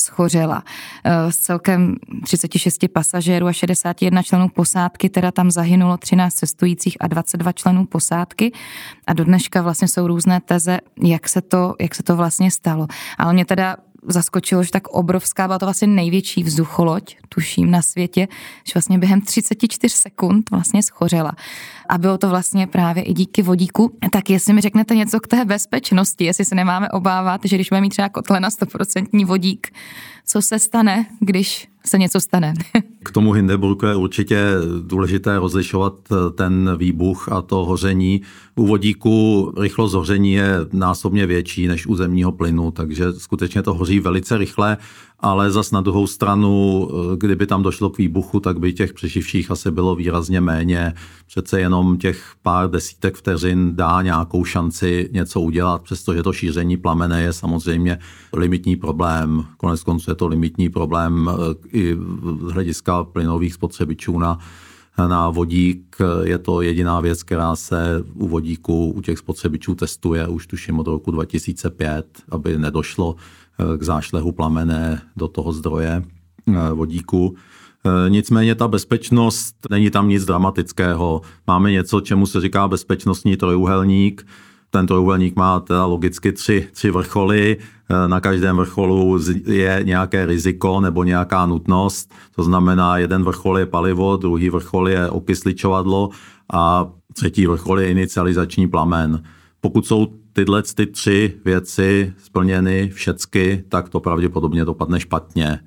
schořela. 0.00 0.62
Z 1.30 1.38
celkem 1.38 1.96
36 2.24 2.78
pasažérů 2.92 3.46
a 3.46 3.52
61 3.52 4.22
členů 4.22 4.48
posádky, 4.48 5.08
teda 5.08 5.30
tam 5.30 5.50
zahynulo 5.50 5.96
13 5.96 6.34
cestujících 6.34 6.96
a 7.00 7.06
22 7.06 7.52
členů 7.52 7.86
posádky 7.86 8.52
a 9.06 9.12
do 9.12 9.24
dneška 9.24 9.62
vlastně 9.62 9.88
jsou 9.88 10.06
různé 10.06 10.40
teze, 10.40 10.78
jak 11.04 11.28
se 11.28 11.40
to, 11.40 11.74
jak 11.80 11.94
se 11.94 12.02
to 12.02 12.16
vlastně 12.16 12.50
stalo. 12.50 12.86
Ale 13.18 13.32
mě 13.32 13.44
teda 13.44 13.76
zaskočilo, 14.02 14.62
že 14.62 14.70
tak 14.70 14.88
obrovská, 14.88 15.46
byla 15.46 15.58
to 15.58 15.66
vlastně 15.66 15.88
největší 15.88 16.42
vzducholoď, 16.42 17.16
tuším, 17.28 17.70
na 17.70 17.82
světě, 17.82 18.28
že 18.64 18.72
vlastně 18.74 18.98
během 18.98 19.20
34 19.20 19.96
sekund 19.96 20.50
vlastně 20.50 20.82
schořela. 20.82 21.32
A 21.88 21.98
bylo 21.98 22.18
to 22.18 22.28
vlastně 22.28 22.66
právě 22.66 23.02
i 23.02 23.12
díky 23.12 23.42
vodíku. 23.42 23.92
Tak 24.12 24.30
jestli 24.30 24.52
mi 24.52 24.60
řeknete 24.60 24.94
něco 24.94 25.20
k 25.20 25.26
té 25.26 25.44
bezpečnosti, 25.44 26.24
jestli 26.24 26.44
se 26.44 26.54
nemáme 26.54 26.90
obávat, 26.90 27.40
že 27.44 27.56
když 27.56 27.68
budeme 27.68 27.80
mít 27.80 27.90
třeba 27.90 28.08
kotle 28.08 28.40
na 28.40 28.48
100% 28.48 29.26
vodík, 29.26 29.68
co 30.24 30.42
se 30.42 30.58
stane, 30.58 31.06
když 31.20 31.68
se 31.88 31.98
něco 31.98 32.20
stane. 32.20 32.54
K 33.02 33.12
tomu 33.12 33.32
Hindenburgu 33.32 33.86
je 33.86 33.96
určitě 33.96 34.44
důležité 34.82 35.38
rozlišovat 35.38 35.94
eh, 36.12 36.14
ten 36.34 36.76
výbuch 36.76 37.28
a 37.32 37.42
to 37.42 37.64
hoření. 37.64 38.22
U 38.56 38.66
vodíku 38.66 39.52
rychlost 39.60 39.94
hoření 39.94 40.32
je 40.32 40.54
násobně 40.72 41.26
větší 41.26 41.68
než 41.68 41.86
u 41.86 41.94
zemního 41.94 42.32
plynu, 42.32 42.70
takže 42.70 43.12
skutečně 43.12 43.62
to 43.62 43.74
hoří 43.74 44.00
velice 44.00 44.38
rychle 44.38 44.76
ale 45.20 45.50
zas 45.50 45.70
na 45.70 45.80
druhou 45.80 46.06
stranu, 46.06 46.88
eh, 46.90 47.16
kdyby 47.16 47.46
tam 47.46 47.62
došlo 47.62 47.90
k 47.90 47.98
výbuchu, 47.98 48.40
tak 48.40 48.58
by 48.58 48.72
těch 48.72 48.92
přeživších 48.92 49.50
asi 49.50 49.70
bylo 49.70 49.94
výrazně 49.94 50.40
méně. 50.40 50.94
Přece 51.26 51.60
jenom 51.60 51.98
těch 51.98 52.32
pár 52.42 52.70
desítek 52.70 53.16
vteřin 53.16 53.76
dá 53.76 54.02
nějakou 54.02 54.44
šanci 54.44 55.08
něco 55.12 55.40
udělat, 55.40 55.82
přestože 55.82 56.22
to 56.22 56.32
šíření 56.32 56.76
plamene 56.76 57.22
je 57.22 57.32
samozřejmě 57.32 57.98
limitní 58.32 58.76
problém. 58.76 59.44
Konec 59.56 59.82
konců 59.82 60.10
je 60.10 60.14
to 60.14 60.26
limitní 60.26 60.68
problém 60.68 61.30
eh, 61.30 61.77
i 61.78 61.96
z 62.46 62.52
hlediska 62.52 63.04
plynových 63.04 63.54
spotřebičů 63.54 64.18
na 64.18 64.38
na 65.08 65.30
vodík 65.30 65.96
je 66.24 66.38
to 66.38 66.62
jediná 66.62 67.00
věc, 67.00 67.22
která 67.22 67.56
se 67.56 68.04
u 68.14 68.28
vodíku, 68.28 68.90
u 68.90 69.00
těch 69.00 69.18
spotřebičů 69.18 69.74
testuje 69.74 70.28
už 70.28 70.46
tuším 70.46 70.78
od 70.78 70.86
roku 70.86 71.10
2005, 71.10 72.06
aby 72.28 72.58
nedošlo 72.58 73.16
k 73.76 73.82
zášlehu 73.82 74.32
plamene 74.32 75.02
do 75.16 75.28
toho 75.28 75.52
zdroje 75.52 76.02
eh, 76.48 76.72
vodíku. 76.74 77.36
Eh, 77.84 78.10
nicméně 78.10 78.54
ta 78.54 78.68
bezpečnost, 78.68 79.54
není 79.70 79.90
tam 79.90 80.08
nic 80.08 80.24
dramatického. 80.24 81.20
Máme 81.46 81.72
něco, 81.72 82.00
čemu 82.00 82.26
se 82.26 82.40
říká 82.40 82.68
bezpečnostní 82.68 83.36
trojuhelník. 83.36 84.26
Ten 84.70 84.86
trojuhelník 84.86 85.36
má 85.36 85.60
teda 85.60 85.84
logicky 85.84 86.32
tři, 86.32 86.68
tři 86.72 86.90
vrcholy. 86.90 87.56
Eh, 87.90 88.08
na 88.08 88.20
každém 88.20 88.56
vrcholu 88.56 89.18
je 89.46 89.80
nějaké 89.82 90.26
riziko 90.26 90.80
nebo 90.80 91.04
nějaká 91.04 91.46
nutnost. 91.46 92.14
To 92.36 92.42
znamená, 92.42 92.98
jeden 92.98 93.24
vrchol 93.24 93.58
je 93.58 93.66
palivo, 93.66 94.16
druhý 94.16 94.50
vrchol 94.50 94.88
je 94.88 95.10
okysličovadlo 95.10 96.10
a 96.52 96.90
třetí 97.14 97.46
vrchol 97.46 97.80
je 97.80 97.90
inicializační 97.90 98.68
plamen. 98.68 99.22
Pokud 99.60 99.86
jsou 99.86 100.06
tyhle 100.32 100.62
ty 100.62 100.86
tři 100.86 101.34
věci 101.44 102.12
splněny 102.22 102.90
všecky, 102.94 103.64
tak 103.68 103.88
to 103.88 104.00
pravděpodobně 104.00 104.64
dopadne 104.64 105.00
špatně. 105.00 105.60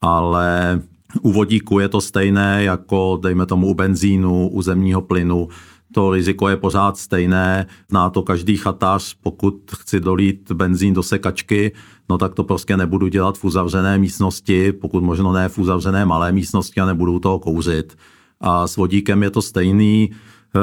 Ale 0.00 0.80
u 1.22 1.32
vodíku 1.32 1.78
je 1.78 1.88
to 1.88 2.00
stejné 2.00 2.64
jako, 2.64 3.18
dejme 3.22 3.46
tomu, 3.46 3.66
u 3.66 3.74
benzínu, 3.74 4.48
u 4.48 4.62
zemního 4.62 5.02
plynu. 5.02 5.48
To 5.92 6.10
riziko 6.10 6.48
je 6.48 6.56
pořád 6.56 6.98
stejné, 6.98 7.66
zná 7.90 8.10
to 8.10 8.22
každý 8.22 8.56
chatář, 8.56 9.16
pokud 9.22 9.70
chci 9.76 10.00
dolít 10.00 10.52
benzín 10.52 10.94
do 10.94 11.02
sekačky, 11.02 11.72
no 12.10 12.18
tak 12.18 12.34
to 12.34 12.44
prostě 12.44 12.76
nebudu 12.76 13.08
dělat 13.08 13.38
v 13.38 13.44
uzavřené 13.44 13.98
místnosti, 13.98 14.72
pokud 14.72 15.02
možno 15.02 15.32
ne 15.32 15.48
v 15.48 15.58
uzavřené 15.58 16.06
malé 16.06 16.32
místnosti 16.32 16.80
a 16.80 16.86
nebudu 16.86 17.18
toho 17.18 17.38
kouřit. 17.38 17.96
A 18.40 18.66
s 18.66 18.76
vodíkem 18.76 19.22
je 19.22 19.30
to 19.30 19.42
stejný. 19.42 20.10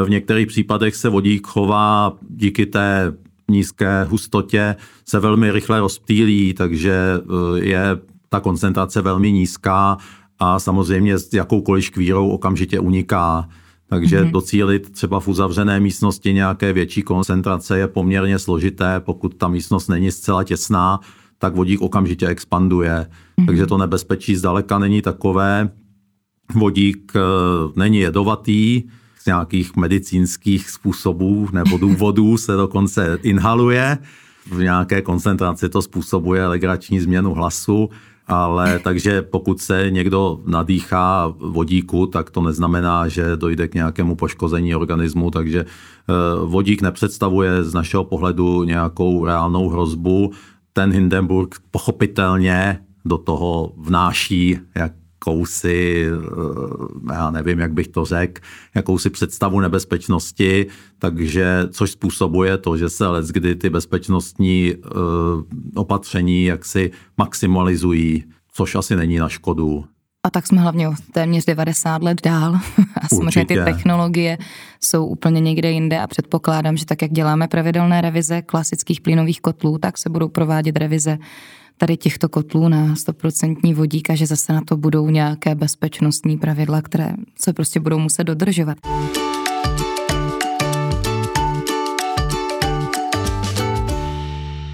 V 0.05 0.09
některých 0.09 0.47
případech 0.47 0.95
se 0.95 1.09
vodík 1.09 1.47
chová 1.47 2.13
díky 2.29 2.65
té 2.65 3.13
nízké 3.49 4.03
hustotě 4.03 4.75
se 5.05 5.19
velmi 5.19 5.51
rychle 5.51 5.79
rozptýlí, 5.79 6.53
takže 6.53 6.93
eh, 6.93 7.59
je 7.59 7.99
ta 8.29 8.39
koncentrace 8.39 9.01
velmi 9.01 9.31
nízká 9.31 9.97
a 10.39 10.59
samozřejmě 10.59 11.17
s 11.17 11.33
jakoukoliv 11.33 11.83
škvírou 11.83 12.29
okamžitě 12.29 12.79
uniká. 12.79 13.49
Takže 13.89 14.24
mm-hmm. 14.24 14.32
docílit 14.32 14.91
třeba 14.91 15.19
v 15.19 15.28
uzavřené 15.28 15.80
místnosti 15.80 16.34
nějaké 16.34 16.74
větší 16.74 17.02
koncentrace 17.02 17.78
je 17.78 17.88
poměrně 17.88 18.39
složité, 18.39 19.00
pokud 19.00 19.36
ta 19.36 19.48
místnost 19.48 19.88
není 19.88 20.12
zcela 20.12 20.43
těsná, 20.43 21.00
tak 21.38 21.56
vodík 21.56 21.82
okamžitě 21.82 22.28
expanduje. 22.28 23.08
Mm-hmm. 23.38 23.46
Takže 23.46 23.65
to 23.65 23.78
nebezpečí 23.78 24.36
zdaleka 24.36 24.80
není 24.80 25.02
takové. 25.02 25.69
Vodík 26.56 27.12
eh, 27.15 27.19
není 27.76 27.98
jedovatý, 27.98 28.84
z 29.24 29.26
nějakých 29.26 29.76
medicínských 29.76 30.69
způsobů 30.69 31.50
nebo 31.52 31.78
důvodů 31.78 32.38
se 32.38 32.56
dokonce 32.56 33.19
inhaluje. 33.24 33.98
V 34.52 34.60
nějaké 34.60 35.02
koncentraci 35.02 35.69
to 35.69 35.82
způsobuje 35.82 36.48
legrační 36.48 37.00
změnu 37.00 37.34
hlasu, 37.34 37.89
ale 38.27 38.79
takže 38.79 39.21
pokud 39.21 39.62
se 39.62 39.91
někdo 39.91 40.39
nadýchá 40.45 41.33
vodíku, 41.38 42.07
tak 42.07 42.29
to 42.29 42.41
neznamená, 42.41 43.07
že 43.07 43.36
dojde 43.36 43.67
k 43.67 43.75
nějakému 43.75 44.15
poškození 44.15 44.75
organismu, 44.75 45.31
takže 45.31 45.59
eh, 45.59 46.45
vodík 46.45 46.81
nepředstavuje 46.81 47.63
z 47.63 47.73
našeho 47.73 48.03
pohledu 48.03 48.63
nějakou 48.63 49.25
reálnou 49.25 49.69
hrozbu. 49.69 50.31
Ten 50.73 50.91
Hindenburg 50.91 51.55
pochopitelně 51.71 52.79
do 53.05 53.17
toho 53.17 53.73
vnáší 53.77 54.59
jak 54.75 54.91
jakousi, 55.23 56.05
eh, 56.07 57.13
já 57.13 57.31
nevím, 57.31 57.59
jak 57.59 57.73
bych 57.73 57.88
to 57.88 58.05
řekl, 58.05 58.41
jakousi 58.75 59.09
představu 59.09 59.59
nebezpečnosti, 59.59 60.65
takže 60.99 61.67
což 61.71 61.91
způsobuje 61.91 62.57
to, 62.57 62.77
že 62.77 62.89
se 62.89 63.07
let, 63.07 63.25
kdy 63.25 63.55
ty 63.55 63.69
bezpečnostní 63.69 64.75
uh, 64.75 65.01
opatření 65.75 66.45
jaksi 66.45 66.91
maximalizují, 67.17 68.23
což 68.53 68.75
asi 68.75 68.95
není 68.95 69.17
na 69.17 69.29
škodu. 69.29 69.86
A 70.25 70.29
tak 70.29 70.47
jsme 70.47 70.62
hlavně 70.62 70.89
o 70.89 70.93
téměř 71.12 71.45
90 71.45 72.03
let 72.03 72.21
dál. 72.23 72.55
A 73.01 73.07
samozřejmě 73.15 73.45
ty 73.45 73.55
technologie 73.55 74.38
jsou 74.81 75.05
úplně 75.05 75.41
někde 75.41 75.71
jinde 75.71 75.99
a 75.99 76.07
předpokládám, 76.07 76.77
že 76.77 76.86
tak, 76.86 77.01
jak 77.01 77.12
děláme 77.12 77.47
pravidelné 77.47 78.01
revize 78.01 78.41
klasických 78.41 79.01
plynových 79.01 79.41
kotlů, 79.41 79.77
tak 79.77 79.97
se 79.97 80.09
budou 80.09 80.27
provádět 80.27 80.77
revize 80.77 81.17
tady 81.84 81.98
těchto 81.98 82.30
kotlů 82.30 82.67
na 82.67 82.93
100% 82.93 83.76
vodík 83.76 84.10
a 84.10 84.15
že 84.15 84.28
zase 84.28 84.54
na 84.54 84.62
to 84.67 84.78
budou 84.78 85.10
nějaké 85.10 85.56
bezpečnostní 85.56 86.38
pravidla, 86.38 86.82
které 86.82 87.13
se 87.39 87.54
prostě 87.54 87.80
budou 87.80 88.00
muset 88.00 88.24
dodržovat. 88.24 88.78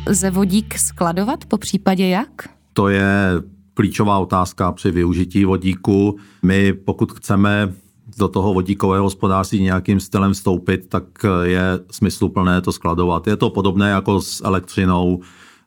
Ze 0.10 0.32
vodík 0.32 0.78
skladovat, 0.78 1.46
po 1.46 1.58
případě 1.58 2.08
jak? 2.08 2.30
To 2.74 2.90
je 2.90 3.34
klíčová 3.74 4.18
otázka 4.18 4.72
při 4.72 4.92
využití 4.92 5.46
vodíku. 5.46 6.18
My, 6.44 6.74
pokud 6.74 7.12
chceme 7.12 7.74
do 8.18 8.28
toho 8.28 8.54
vodíkového 8.54 9.04
hospodářství 9.04 9.62
nějakým 9.62 10.00
stylem 10.00 10.34
vstoupit, 10.34 10.90
tak 10.90 11.04
je 11.44 11.62
smysluplné 11.92 12.62
to 12.62 12.72
skladovat. 12.72 13.28
Je 13.28 13.36
to 13.36 13.50
podobné 13.50 13.90
jako 13.90 14.22
s 14.22 14.44
elektřinou. 14.46 15.20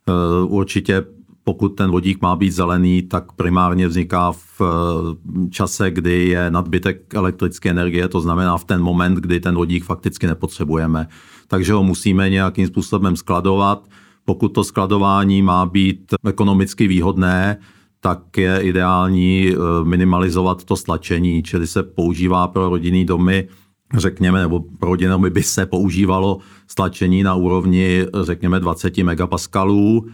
E, 0.08 0.44
určitě 0.44 1.04
pokud 1.44 1.68
ten 1.68 1.90
vodík 1.90 2.22
má 2.22 2.36
být 2.36 2.50
zelený, 2.50 3.02
tak 3.02 3.32
primárně 3.32 3.88
vzniká 3.88 4.32
v 4.32 4.60
eh, 4.60 5.48
čase, 5.50 5.90
kdy 5.90 6.28
je 6.28 6.50
nadbytek 6.50 7.14
elektrické 7.14 7.70
energie, 7.70 8.08
to 8.08 8.20
znamená 8.20 8.58
v 8.58 8.64
ten 8.64 8.82
moment, 8.82 9.14
kdy 9.14 9.40
ten 9.40 9.54
vodík 9.54 9.84
fakticky 9.84 10.26
nepotřebujeme. 10.26 11.08
Takže 11.48 11.72
ho 11.72 11.82
musíme 11.82 12.30
nějakým 12.30 12.66
způsobem 12.66 13.16
skladovat. 13.16 13.88
Pokud 14.24 14.48
to 14.48 14.64
skladování 14.64 15.42
má 15.42 15.66
být 15.66 16.14
ekonomicky 16.26 16.86
výhodné, 16.88 17.56
tak 18.00 18.36
je 18.36 18.60
ideální 18.60 19.48
eh, 19.50 19.84
minimalizovat 19.84 20.64
to 20.64 20.76
stlačení, 20.76 21.42
čili 21.42 21.66
se 21.66 21.82
používá 21.82 22.48
pro 22.48 22.68
rodinný 22.68 23.04
domy, 23.04 23.48
řekněme, 23.96 24.40
nebo 24.40 24.60
pro 24.60 24.90
rodinné 24.90 25.12
domy 25.12 25.30
by 25.30 25.42
se 25.42 25.66
používalo 25.66 26.38
stlačení 26.66 27.22
na 27.22 27.34
úrovni, 27.34 28.06
řekněme, 28.22 28.60
20 28.60 28.98
megapaskalů, 28.98 30.06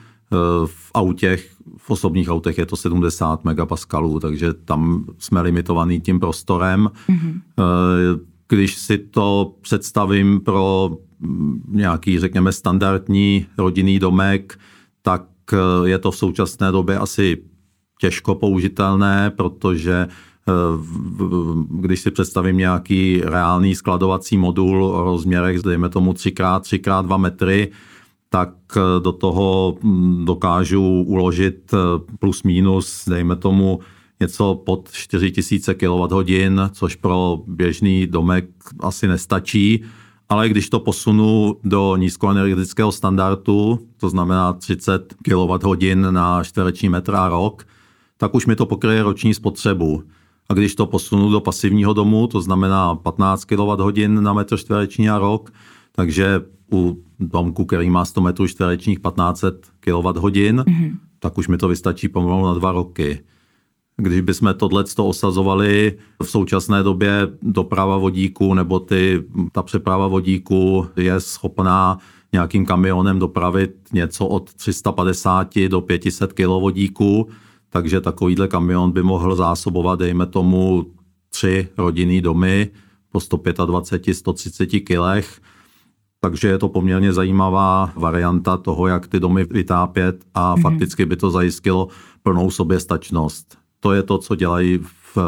v 0.66 0.90
autech, 0.94 1.50
v 1.76 1.90
osobních 1.90 2.28
autech 2.28 2.58
je 2.58 2.66
to 2.66 2.76
70 2.76 3.44
megapaskalů, 3.44 4.20
takže 4.20 4.52
tam 4.52 5.04
jsme 5.18 5.40
limitovaný 5.40 6.00
tím 6.00 6.20
prostorem. 6.20 6.90
Mm-hmm. 7.08 7.40
Když 8.48 8.74
si 8.74 8.98
to 8.98 9.54
představím 9.60 10.40
pro 10.40 10.90
mm, 11.20 11.62
nějaký, 11.68 12.18
řekněme, 12.18 12.52
standardní 12.52 13.46
rodinný 13.58 13.98
domek, 13.98 14.58
tak 15.02 15.24
je 15.84 15.98
to 15.98 16.10
v 16.10 16.16
současné 16.16 16.72
době 16.72 16.98
asi 16.98 17.42
těžko 18.00 18.34
použitelné, 18.34 19.30
protože 19.36 20.08
eh, 20.48 20.52
když 21.70 22.00
si 22.00 22.10
představím 22.10 22.56
nějaký 22.56 23.20
reálný 23.24 23.74
skladovací 23.74 24.36
modul 24.36 24.84
o 24.84 25.04
rozměrech, 25.04 25.62
dejme 25.62 25.88
tomu 25.88 26.12
3x, 26.12 26.60
3x2 26.60 27.18
metry, 27.18 27.70
tak 28.28 28.50
eh, 28.76 29.00
do 29.00 29.12
toho 29.12 29.76
hm, 29.82 30.24
dokážu 30.24 31.02
uložit 31.02 31.74
eh, 31.74 31.78
plus 32.18 32.42
minus, 32.42 33.08
dejme 33.08 33.36
tomu, 33.36 33.80
něco 34.20 34.54
pod 34.54 34.90
4000 34.92 35.74
kWh, 35.74 36.70
což 36.72 36.94
pro 36.94 37.42
běžný 37.46 38.06
domek 38.06 38.48
asi 38.80 39.08
nestačí. 39.08 39.84
Ale 40.28 40.48
když 40.48 40.68
to 40.68 40.80
posunu 40.80 41.56
do 41.64 41.96
nízkoenergetického 41.96 42.92
standardu, 42.92 43.78
to 43.96 44.08
znamená 44.08 44.52
30 44.52 45.14
kWh 45.22 45.94
na 45.94 46.44
čtvereční 46.44 46.88
metr 46.88 47.14
a 47.14 47.28
rok, 47.28 47.66
tak 48.16 48.34
už 48.34 48.46
mi 48.46 48.56
to 48.56 48.66
pokryje 48.66 49.02
roční 49.02 49.34
spotřebu. 49.34 50.02
A 50.48 50.54
když 50.54 50.74
to 50.74 50.86
posunu 50.86 51.30
do 51.30 51.40
pasivního 51.40 51.92
domu, 51.92 52.26
to 52.26 52.40
znamená 52.40 52.94
15 52.94 53.44
kWh 53.44 54.08
na 54.08 54.32
metr 54.32 54.56
čtvereční 54.56 55.10
a 55.10 55.18
rok, 55.18 55.52
takže 55.92 56.40
u 56.72 57.02
domku, 57.20 57.64
který 57.64 57.90
má 57.90 58.04
100 58.04 58.20
metrů 58.20 58.48
čtverečních 58.48 58.98
1500 58.98 59.66
kWh, 59.80 59.90
mm-hmm. 59.92 60.96
tak 61.18 61.38
už 61.38 61.48
mi 61.48 61.58
to 61.58 61.68
vystačí 61.68 62.08
pomalu 62.08 62.46
na 62.46 62.54
dva 62.54 62.72
roky. 62.72 63.20
Když 63.96 64.20
bychom 64.20 64.54
tohle 64.54 64.84
osazovali 64.98 65.98
v 66.22 66.30
současné 66.30 66.82
době 66.82 67.28
doprava 67.42 67.96
vodíku 67.96 68.54
nebo 68.54 68.80
ty, 68.80 69.24
ta 69.52 69.62
přeprava 69.62 70.06
vodíku 70.06 70.86
je 70.96 71.20
schopná 71.20 71.98
nějakým 72.32 72.66
kamionem 72.66 73.18
dopravit 73.18 73.70
něco 73.92 74.26
od 74.26 74.54
350 74.54 75.58
do 75.68 75.80
500 75.80 76.32
kg 76.32 76.46
vodíku, 76.46 77.28
takže 77.70 78.00
takovýhle 78.00 78.48
kamion 78.48 78.92
by 78.92 79.02
mohl 79.02 79.36
zásobovat, 79.36 79.98
dejme 79.98 80.26
tomu, 80.26 80.86
tři 81.28 81.68
rodinný 81.78 82.20
domy 82.20 82.70
po 83.12 83.18
125-130 83.18 84.84
kilech. 84.84 85.40
Takže 86.20 86.48
je 86.48 86.58
to 86.58 86.68
poměrně 86.68 87.12
zajímavá 87.12 87.92
varianta 87.96 88.56
toho, 88.56 88.86
jak 88.86 89.06
ty 89.06 89.20
domy 89.20 89.44
vytápět 89.44 90.24
a 90.34 90.54
mm-hmm. 90.54 90.60
fakticky 90.62 91.06
by 91.06 91.16
to 91.16 91.30
zajistilo 91.30 91.88
plnou 92.22 92.50
soběstačnost. 92.50 93.58
To 93.80 93.92
je 93.92 94.02
to, 94.02 94.18
co 94.18 94.34
dělají 94.34 94.78
v, 95.14 95.18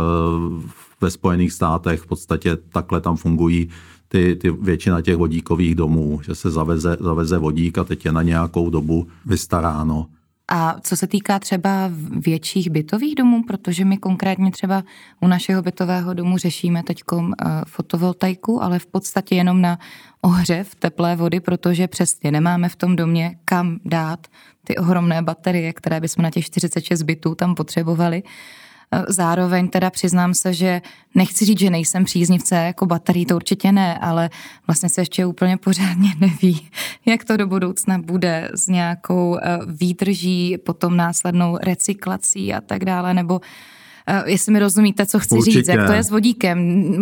ve 1.00 1.10
Spojených 1.10 1.52
státech. 1.52 2.00
V 2.00 2.06
podstatě 2.06 2.56
takhle 2.56 3.00
tam 3.00 3.16
fungují 3.16 3.68
ty, 4.08 4.36
ty 4.36 4.50
většina 4.50 5.00
těch 5.00 5.16
vodíkových 5.16 5.74
domů, 5.74 6.20
že 6.22 6.34
se 6.34 6.50
zaveze, 6.50 6.96
zaveze 7.00 7.38
vodík 7.38 7.78
a 7.78 7.84
teď 7.84 8.04
je 8.04 8.12
na 8.12 8.22
nějakou 8.22 8.70
dobu 8.70 9.06
vystaráno. 9.26 10.06
A 10.52 10.76
co 10.80 10.96
se 10.96 11.06
týká 11.06 11.38
třeba 11.38 11.90
větších 12.18 12.70
bytových 12.70 13.14
domů, 13.14 13.42
protože 13.42 13.84
my 13.84 13.96
konkrétně 13.98 14.50
třeba 14.50 14.84
u 15.20 15.26
našeho 15.26 15.62
bytového 15.62 16.14
domu 16.14 16.38
řešíme 16.38 16.82
teď 16.82 17.02
eh, 17.12 17.46
fotovoltaiku, 17.66 18.62
ale 18.62 18.78
v 18.78 18.86
podstatě 18.86 19.34
jenom 19.34 19.60
na 19.60 19.78
ohřev 20.20 20.74
teplé 20.74 21.16
vody, 21.16 21.40
protože 21.40 21.88
přesně 21.88 22.30
nemáme 22.30 22.68
v 22.68 22.76
tom 22.76 22.96
domě 22.96 23.36
kam 23.44 23.78
dát 23.84 24.26
ty 24.64 24.76
ohromné 24.76 25.22
baterie, 25.22 25.72
které 25.72 26.00
bychom 26.00 26.22
na 26.22 26.30
těch 26.30 26.44
46 26.44 27.02
bytů 27.02 27.34
tam 27.34 27.54
potřebovali. 27.54 28.22
Zároveň 29.08 29.68
teda 29.68 29.90
přiznám 29.90 30.34
se, 30.34 30.54
že 30.54 30.82
nechci 31.14 31.44
říct, 31.44 31.58
že 31.58 31.70
nejsem 31.70 32.04
příznivce 32.04 32.54
jako 32.54 32.86
baterií, 32.86 33.26
to 33.26 33.36
určitě 33.36 33.72
ne, 33.72 33.98
ale 33.98 34.30
vlastně 34.66 34.88
se 34.88 35.00
ještě 35.00 35.26
úplně 35.26 35.56
pořádně 35.56 36.08
neví, 36.20 36.68
jak 37.06 37.24
to 37.24 37.36
do 37.36 37.46
budoucna 37.46 37.98
bude 37.98 38.50
s 38.54 38.68
nějakou 38.68 39.36
eh, 39.36 39.58
výdrží, 39.66 40.56
potom 40.64 40.96
následnou 40.96 41.58
recyklací 41.62 42.54
a 42.54 42.60
tak 42.60 42.84
dále, 42.84 43.14
nebo 43.14 43.40
eh, 44.06 44.22
jestli 44.26 44.52
mi 44.52 44.58
rozumíte, 44.58 45.06
co 45.06 45.18
chci 45.18 45.34
Určitě. 45.34 45.58
říct, 45.58 45.68
jak 45.68 45.86
to 45.86 45.92
je 45.92 46.02
s 46.02 46.10
vodíkem, 46.10 46.58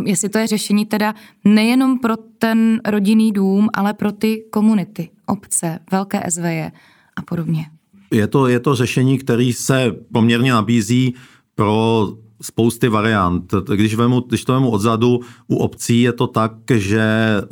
jestli 0.07 0.29
to 0.29 0.39
je 0.39 0.47
řešení 0.47 0.87
teda 0.87 1.15
nejenom 1.45 1.99
pro 1.99 2.17
ten 2.17 2.81
rodinný 2.87 3.33
dům, 3.33 3.69
ale 3.75 3.95
pro 3.95 4.13
ty 4.13 4.45
komunity, 4.51 5.09
obce, 5.27 5.79
velké 5.93 6.23
SVJ 6.29 6.71
a 7.17 7.23
podobně. 7.23 7.67
Je 8.11 8.27
to, 8.27 8.47
je 8.47 8.61
to 8.61 8.75
řešení, 8.75 9.19
který 9.19 9.53
se 9.53 9.93
poměrně 10.13 10.53
nabízí 10.53 11.15
pro 11.59 12.09
spousty 12.43 12.89
variant. 12.89 13.55
Když, 13.75 13.95
vemu, 13.95 14.21
když 14.21 14.45
to 14.45 14.53
vemu 14.53 14.71
odzadu, 14.71 15.21
u 15.49 15.57
obcí 15.57 16.03
je 16.03 16.13
to 16.13 16.27
tak, 16.27 16.53
že 16.75 17.03
eh, 17.03 17.47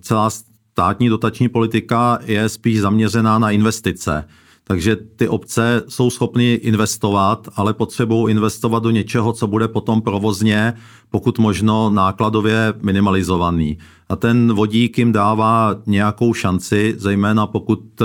celá 0.00 0.30
státní 0.30 1.08
dotační 1.08 1.48
politika 1.48 2.18
je 2.24 2.48
spíš 2.48 2.80
zaměřená 2.80 3.38
na 3.38 3.50
investice. 3.50 4.24
Takže 4.64 4.96
ty 4.96 5.28
obce 5.28 5.82
jsou 5.88 6.10
schopny 6.10 6.52
investovat, 6.52 7.48
ale 7.56 7.74
potřebují 7.74 8.30
investovat 8.30 8.82
do 8.82 8.90
něčeho, 8.90 9.32
co 9.32 9.46
bude 9.46 9.68
potom 9.68 10.02
provozně, 10.02 10.74
pokud 11.10 11.38
možno 11.38 11.90
nákladově 11.90 12.74
minimalizovaný. 12.82 13.78
A 14.08 14.16
ten 14.16 14.52
vodík 14.52 14.98
jim 14.98 15.12
dává 15.12 15.76
nějakou 15.86 16.34
šanci, 16.34 16.94
zejména 16.98 17.46
pokud 17.46 17.80
eh, 18.00 18.04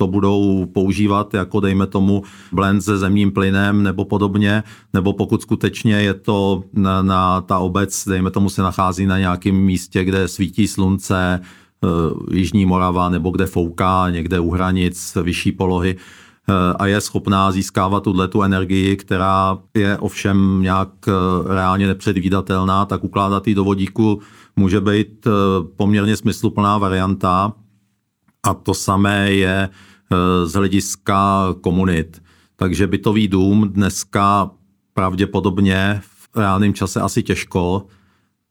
to 0.00 0.06
budou 0.06 0.66
používat 0.66 1.34
jako 1.34 1.60
dejme 1.60 1.86
tomu 1.86 2.22
blend 2.52 2.80
se 2.80 2.98
zemním 2.98 3.32
plynem 3.32 3.82
nebo 3.82 4.04
podobně, 4.04 4.62
nebo 4.92 5.12
pokud 5.12 5.42
skutečně 5.42 5.94
je 5.94 6.14
to 6.14 6.64
na, 6.72 7.02
na 7.02 7.40
ta 7.40 7.58
obec, 7.58 8.08
dejme 8.08 8.30
tomu 8.30 8.48
se 8.48 8.62
nachází 8.62 9.06
na 9.06 9.18
nějakém 9.18 9.54
místě, 9.54 10.04
kde 10.04 10.28
svítí 10.28 10.68
slunce, 10.68 11.40
e, 11.40 12.36
Jižní 12.36 12.66
Morava, 12.66 13.08
nebo 13.08 13.30
kde 13.30 13.46
fouká 13.46 14.10
někde 14.10 14.40
u 14.40 14.50
hranic 14.50 15.16
vyšší 15.22 15.52
polohy, 15.52 15.96
eh, 15.96 16.52
a 16.78 16.86
je 16.86 17.00
schopná 17.00 17.52
získávat 17.52 18.02
tuhle 18.02 18.28
tu 18.28 18.42
energii, 18.42 18.96
která 18.96 19.58
je 19.74 19.98
ovšem 19.98 20.62
nějak 20.62 20.88
eh, 21.08 21.12
reálně 21.54 21.86
nepředvídatelná, 21.86 22.84
tak 22.84 23.04
ukládat 23.04 23.48
ji 23.48 23.54
do 23.54 23.64
vodíku 23.64 24.20
může 24.56 24.80
být 24.80 25.26
poměrně 25.76 26.16
smysluplná 26.16 26.78
varianta. 26.78 27.52
A 28.42 28.54
to 28.54 28.74
samé 28.74 29.32
je 29.32 29.68
Eh, 30.12 30.46
z 30.46 30.52
hlediska 30.52 31.48
komunit. 31.60 32.22
Takže 32.56 32.86
bytový 32.86 33.28
dům 33.28 33.68
dneska 33.68 34.50
pravděpodobně 34.94 36.00
v 36.02 36.36
reálném 36.36 36.74
čase 36.74 37.00
asi 37.00 37.22
těžko, 37.22 37.86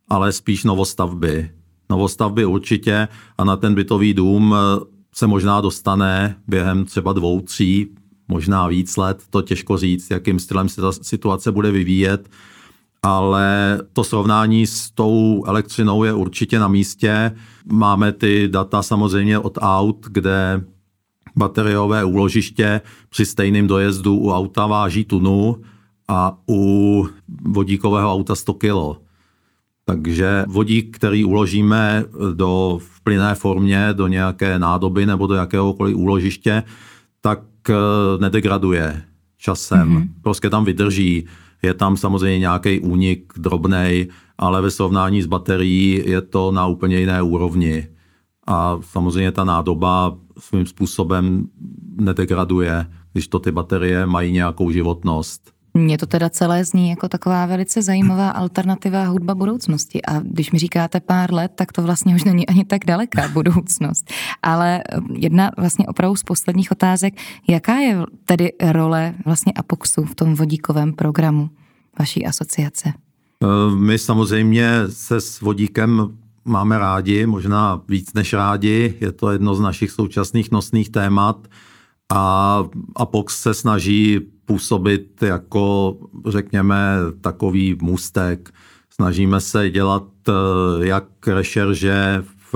ale 0.10 0.32
spíš 0.32 0.64
novostavby. 0.64 1.52
Novostavby 1.90 2.46
určitě 2.46 3.08
a 3.38 3.44
na 3.44 3.56
ten 3.56 3.76
bytový 3.76 4.14
dům 4.14 4.56
eh, 4.56 4.86
se 5.16 5.28
možná 5.28 5.62
dostane 5.62 6.36
během 6.48 6.86
třeba 6.86 7.14
dvou, 7.14 7.42
tří, 7.42 7.88
možná 8.28 8.68
víc 8.68 8.98
let, 8.98 9.24
to 9.30 9.42
těžko 9.42 9.78
říct, 9.78 10.12
jakým 10.12 10.40
stylem 10.40 10.70
se 10.70 10.82
ta 10.82 10.92
situace 10.92 11.52
bude 11.52 11.72
vyvíjet, 11.72 12.30
ale 13.04 13.80
to 13.94 14.04
srovnání 14.04 14.68
s 14.68 14.92
tou 14.92 15.44
elektřinou 15.48 16.04
je 16.04 16.14
určitě 16.14 16.60
na 16.60 16.68
místě. 16.68 17.32
Máme 17.66 18.12
ty 18.12 18.48
data 18.48 18.84
samozřejmě 18.84 19.40
od 19.40 19.58
aut, 19.62 20.06
kde 20.10 20.64
bateriové 21.36 22.04
úložiště 22.04 22.82
při 23.10 23.26
stejném 23.26 23.68
dojezdu 23.68 24.18
u 24.18 24.32
auta 24.32 24.68
váží 24.68 25.06
tunu 25.06 25.58
a 26.08 26.38
u 26.50 27.08
vodíkového 27.42 28.14
auta 28.14 28.36
100 28.36 28.54
kg. 28.54 29.00
Takže 29.86 30.46
vodík, 30.48 30.96
který 30.98 31.26
uložíme 31.26 32.04
do 32.34 32.80
v 32.82 33.02
plynné 33.02 33.36
formě 33.36 33.90
do 33.94 34.08
nějaké 34.08 34.60
nádoby 34.60 35.06
nebo 35.06 35.28
do 35.28 35.34
jakéhokoliv 35.34 35.96
úložiště, 35.96 36.64
tak 37.22 37.40
eh, 37.70 37.74
nedegraduje 38.20 39.02
časem. 39.38 39.90
Mm-hmm. 39.90 40.08
Prostě 40.22 40.50
tam 40.50 40.66
vydrží. 40.66 41.26
Je 41.62 41.74
tam 41.74 41.98
samozřejmě 41.98 42.40
nějaký 42.40 42.80
únik 42.80 43.34
drobnej, 43.38 44.08
ale 44.38 44.62
ve 44.62 44.72
srovnání 44.72 45.22
s 45.22 45.28
baterií 45.28 46.04
je 46.06 46.22
to 46.22 46.52
na 46.52 46.68
úplně 46.68 47.00
jiné 47.00 47.22
úrovni. 47.22 47.88
A 48.48 48.78
samozřejmě 48.82 49.32
ta 49.32 49.44
nádoba 49.44 50.18
svým 50.40 50.66
způsobem 50.66 51.48
nedegraduje, 51.96 52.86
když 53.14 53.28
to 53.28 53.40
ty 53.40 53.52
baterie 53.52 54.06
mají 54.06 54.32
nějakou 54.32 54.72
životnost. 54.72 55.59
Mně 55.74 55.98
to 55.98 56.06
teda 56.06 56.30
celé 56.30 56.66
zní 56.66 56.90
jako 56.90 57.08
taková 57.08 57.46
velice 57.46 57.82
zajímavá 57.82 58.30
alternativa 58.30 59.04
hudba 59.04 59.36
budoucnosti. 59.36 60.02
A 60.02 60.20
když 60.20 60.52
mi 60.52 60.60
říkáte 60.60 61.00
pár 61.00 61.34
let, 61.34 61.52
tak 61.56 61.72
to 61.72 61.82
vlastně 61.82 62.16
už 62.16 62.24
není 62.24 62.48
ani 62.48 62.66
tak 62.66 62.86
daleká 62.86 63.28
budoucnost. 63.34 64.12
Ale 64.44 64.80
eh, 64.80 65.00
jedna 65.14 65.52
vlastně 65.58 65.88
opravdu 65.88 66.16
z 66.16 66.24
posledních 66.24 66.72
otázek, 66.72 67.14
jaká 67.48 67.76
je 67.76 67.98
tedy 68.26 68.52
role 68.72 69.14
vlastně 69.26 69.54
Apoxu 69.54 70.06
v 70.06 70.16
tom 70.16 70.36
vodíkovém 70.36 70.94
programu 70.94 71.50
vaší 72.00 72.26
asociace? 72.26 72.94
Eh, 73.44 73.76
my 73.76 73.98
samozřejmě 73.98 74.72
se 74.90 75.22
s 75.22 75.42
vodíkem 75.42 76.18
máme 76.46 76.80
rádi, 76.80 77.26
možná 77.26 77.82
víc 77.88 78.14
než 78.14 78.34
rádi. 78.34 78.98
Je 79.02 79.12
to 79.12 79.32
jedno 79.32 79.56
z 79.56 79.60
našich 79.60 79.92
současných 79.92 80.52
nosných 80.52 80.90
témat 80.90 81.48
a 82.10 82.64
Apox 82.96 83.42
se 83.42 83.54
snaží 83.54 84.20
působit 84.50 85.24
jako, 85.24 85.98
řekněme, 86.28 86.98
takový 87.22 87.78
můstek. 87.82 88.50
Snažíme 88.90 89.42
se 89.42 89.70
dělat 89.70 90.04
eh, 90.30 90.32
jak 90.86 91.28
rešerže 91.28 92.24
v, 92.52 92.54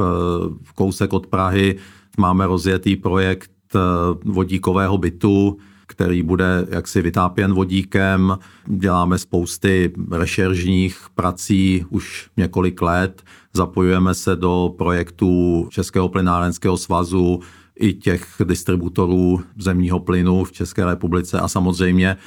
v 0.64 0.74
kousek 0.74 1.14
od 1.14 1.28
Prahy. 1.28 1.76
Máme 2.18 2.48
rozjetý 2.48 2.96
projekt 2.96 3.52
eh, 3.76 3.80
vodíkového 4.26 4.98
bytu, 4.98 5.58
který 5.88 6.24
bude 6.24 6.68
jaksi 6.70 7.02
vytápěn 7.02 7.54
vodíkem. 7.54 8.38
Děláme 8.68 9.18
spousty 9.18 9.94
rešeržních 10.12 10.98
prací 11.16 11.86
už 11.90 12.30
několik 12.38 12.82
let. 12.82 13.24
Zapojujeme 13.54 14.14
se 14.14 14.36
do 14.36 14.74
projektů 14.78 15.68
Českého 15.72 16.10
plynárenského 16.10 16.78
svazu, 16.78 17.40
i 17.80 17.94
těch 17.94 18.28
distributorů 18.44 19.42
zemního 19.58 20.00
plynu 20.00 20.44
v 20.44 20.52
České 20.52 20.86
republice 20.86 21.40
a 21.40 21.48
samozřejmě 21.48 22.18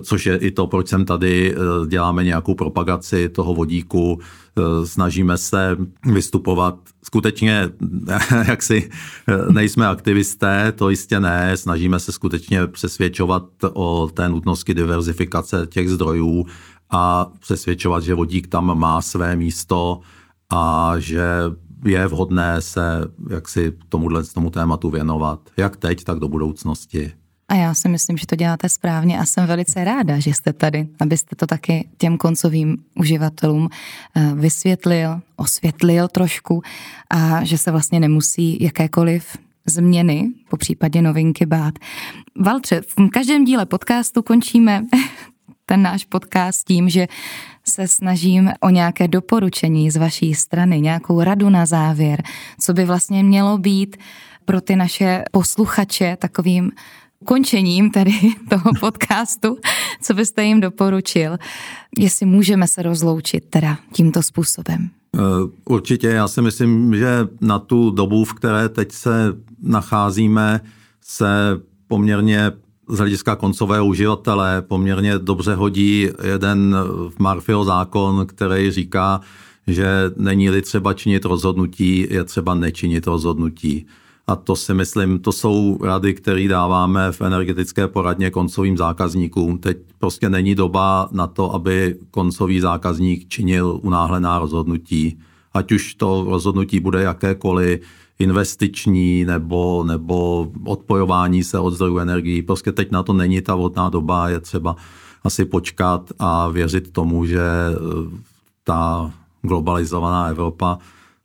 což 0.00 0.26
je 0.26 0.36
i 0.36 0.50
to, 0.50 0.66
proč 0.66 0.88
jsem 0.88 1.04
tady, 1.04 1.54
eh, 1.54 1.86
děláme 1.86 2.24
nějakou 2.24 2.54
propagaci 2.54 3.28
toho 3.28 3.54
vodíku, 3.54 4.18
eh, 4.20 4.86
snažíme 4.86 5.38
se 5.38 5.76
vystupovat. 6.12 6.78
Skutečně, 7.04 7.70
jak 8.48 8.62
si 8.62 8.90
eh, 9.28 9.52
nejsme 9.52 9.86
aktivisté, 9.86 10.72
to 10.72 10.90
jistě 10.90 11.20
ne, 11.20 11.56
snažíme 11.56 12.00
se 12.00 12.12
skutečně 12.12 12.66
přesvědčovat 12.66 13.44
o 13.72 14.08
té 14.14 14.28
nutnosti 14.28 14.74
diverzifikace 14.74 15.66
těch 15.66 15.90
zdrojů 15.90 16.46
a 16.90 17.30
přesvědčovat, 17.40 18.02
že 18.02 18.14
vodík 18.14 18.46
tam 18.46 18.78
má 18.78 19.02
své 19.02 19.36
místo 19.36 20.00
a 20.50 20.94
že 20.98 21.26
je 21.86 22.06
vhodné 22.06 22.60
se 22.60 22.82
jaksi 23.30 23.72
tomuhle 23.88 24.24
tomu 24.24 24.50
tématu 24.50 24.90
věnovat, 24.90 25.40
jak 25.56 25.76
teď, 25.76 26.04
tak 26.04 26.18
do 26.18 26.28
budoucnosti. 26.28 27.12
A 27.48 27.54
já 27.54 27.74
si 27.74 27.88
myslím, 27.88 28.16
že 28.16 28.26
to 28.26 28.36
děláte 28.36 28.68
správně 28.68 29.18
a 29.18 29.24
jsem 29.24 29.46
velice 29.46 29.84
ráda, 29.84 30.18
že 30.18 30.30
jste 30.30 30.52
tady, 30.52 30.88
abyste 31.00 31.36
to 31.36 31.46
taky 31.46 31.88
těm 31.98 32.18
koncovým 32.18 32.76
uživatelům 32.94 33.68
eh, 34.14 34.32
vysvětlil, 34.34 35.20
osvětlil 35.36 36.08
trošku 36.08 36.62
a 37.10 37.44
že 37.44 37.58
se 37.58 37.70
vlastně 37.70 38.00
nemusí 38.00 38.64
jakékoliv 38.64 39.36
změny, 39.66 40.28
po 40.50 40.56
případě 40.56 41.02
novinky 41.02 41.46
bát. 41.46 41.74
Valtře, 42.40 42.80
v 42.80 43.10
každém 43.10 43.44
díle 43.44 43.66
podcastu 43.66 44.22
končíme 44.22 44.82
ten 45.66 45.82
náš 45.82 46.04
podcast 46.04 46.66
tím, 46.66 46.88
že 46.88 47.06
se 47.64 47.88
snažím 47.88 48.50
o 48.60 48.70
nějaké 48.70 49.08
doporučení 49.08 49.90
z 49.90 49.96
vaší 49.96 50.34
strany, 50.34 50.80
nějakou 50.80 51.22
radu 51.22 51.50
na 51.50 51.66
závěr, 51.66 52.22
co 52.60 52.74
by 52.74 52.84
vlastně 52.84 53.22
mělo 53.22 53.58
být 53.58 53.96
pro 54.44 54.60
ty 54.60 54.76
naše 54.76 55.24
posluchače 55.32 56.16
takovým 56.20 56.70
ukončením 57.20 57.90
tady 57.90 58.12
toho 58.48 58.70
podcastu, 58.80 59.58
co 60.02 60.14
byste 60.14 60.44
jim 60.44 60.60
doporučil, 60.60 61.36
jestli 61.98 62.26
můžeme 62.26 62.68
se 62.68 62.82
rozloučit 62.82 63.44
teda 63.50 63.78
tímto 63.92 64.22
způsobem. 64.22 64.90
Eh, 65.16 65.20
určitě, 65.64 66.08
já 66.08 66.28
si 66.28 66.42
myslím, 66.42 66.96
že 66.96 67.28
na 67.40 67.58
tu 67.58 67.90
dobu, 67.90 68.24
v 68.24 68.34
které 68.34 68.68
teď 68.68 68.92
se 68.92 69.32
nacházíme, 69.62 70.60
se 71.00 71.26
poměrně 71.88 72.52
z 72.88 72.98
hlediska 72.98 73.36
koncového 73.36 73.86
uživatele 73.86 74.62
poměrně 74.62 75.18
dobře 75.18 75.54
hodí 75.54 76.08
jeden 76.22 76.76
Marfio 77.18 77.64
zákon, 77.64 78.26
který 78.26 78.70
říká, 78.70 79.20
že 79.66 80.10
není-li 80.16 80.62
třeba 80.62 80.94
činit 80.94 81.24
rozhodnutí, 81.24 82.06
je 82.10 82.24
třeba 82.24 82.54
nečinit 82.54 83.06
rozhodnutí. 83.06 83.86
A 84.26 84.36
to 84.36 84.56
si 84.56 84.74
myslím, 84.74 85.18
to 85.18 85.32
jsou 85.32 85.78
rady, 85.82 86.14
které 86.14 86.48
dáváme 86.48 87.12
v 87.12 87.20
energetické 87.20 87.88
poradně 87.88 88.30
koncovým 88.30 88.76
zákazníkům. 88.76 89.58
Teď 89.58 89.76
prostě 89.98 90.30
není 90.30 90.54
doba 90.54 91.08
na 91.12 91.26
to, 91.26 91.54
aby 91.54 91.96
koncový 92.10 92.60
zákazník 92.60 93.28
činil 93.28 93.80
unáhlená 93.82 94.38
rozhodnutí. 94.38 95.18
Ať 95.52 95.72
už 95.72 95.94
to 95.94 96.26
rozhodnutí 96.28 96.80
bude 96.80 97.02
jakékoliv, 97.02 97.80
investiční 98.18 99.24
nebo, 99.24 99.84
nebo 99.84 100.48
odpojování 100.64 101.44
se 101.44 101.58
od 101.58 101.70
zdrojů 101.70 101.98
energií. 101.98 102.42
Prostě 102.42 102.72
teď 102.72 102.90
na 102.90 103.02
to 103.02 103.12
není 103.12 103.40
ta 103.40 103.54
vodná 103.54 103.88
doba, 103.88 104.28
je 104.28 104.40
třeba 104.40 104.76
asi 105.24 105.44
počkat 105.44 106.12
a 106.18 106.48
věřit 106.48 106.92
tomu, 106.92 107.26
že 107.26 107.40
eh, 107.40 107.76
ta 108.64 109.10
globalizovaná 109.42 110.26
Evropa 110.26 110.78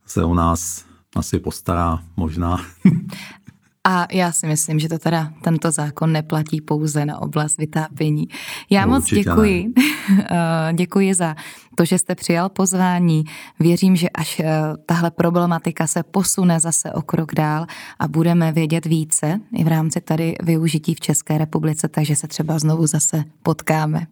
se 0.05 0.23
u 0.23 0.33
nás 0.33 0.85
asi 1.15 1.39
postará 1.39 1.99
možná. 2.17 2.57
A 3.87 4.07
já 4.11 4.31
si 4.31 4.47
myslím, 4.47 4.79
že 4.79 4.89
to 4.89 4.99
teda 4.99 5.33
tento 5.41 5.71
zákon 5.71 6.11
neplatí 6.11 6.61
pouze 6.61 7.05
na 7.05 7.21
oblast 7.21 7.57
vytápění. 7.57 8.27
Já 8.69 8.85
no, 8.85 8.93
moc 8.93 9.05
děkuji. 9.05 9.73
Eh, 10.31 10.73
děkuji 10.73 11.13
za 11.13 11.35
to, 11.75 11.85
že 11.85 11.97
jste 11.97 12.15
přijal 12.15 12.49
pozvání. 12.49 13.23
Věřím, 13.59 13.95
že 13.95 14.09
až 14.09 14.39
eh, 14.39 14.45
tahle 14.85 15.11
problematika 15.11 15.87
se 15.87 16.03
posune 16.03 16.59
zase 16.59 16.91
o 16.91 17.01
krok 17.01 17.35
dál 17.35 17.65
a 17.99 18.07
budeme 18.07 18.51
vědět 18.51 18.85
více 18.85 19.39
i 19.55 19.63
v 19.63 19.67
rámci 19.67 20.01
tady 20.01 20.35
využití 20.43 20.95
v 20.95 20.99
České 20.99 21.37
republice, 21.37 21.87
takže 21.87 22.15
se 22.15 22.27
třeba 22.27 22.59
znovu 22.59 22.87
zase 22.87 23.23
potkáme. 23.43 24.07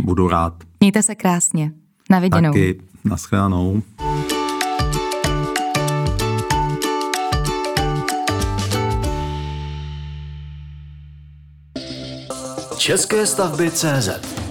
Budu 0.00 0.28
rád. 0.28 0.54
Mějte 0.80 1.02
se 1.02 1.14
krásně. 1.14 1.72
Na 2.10 2.18
viděnou. 2.18 2.52
Taky. 2.52 2.80
Naschledanou. 3.04 3.82
České 12.86 13.26
stavby 13.26 13.70
CZ 13.70 14.45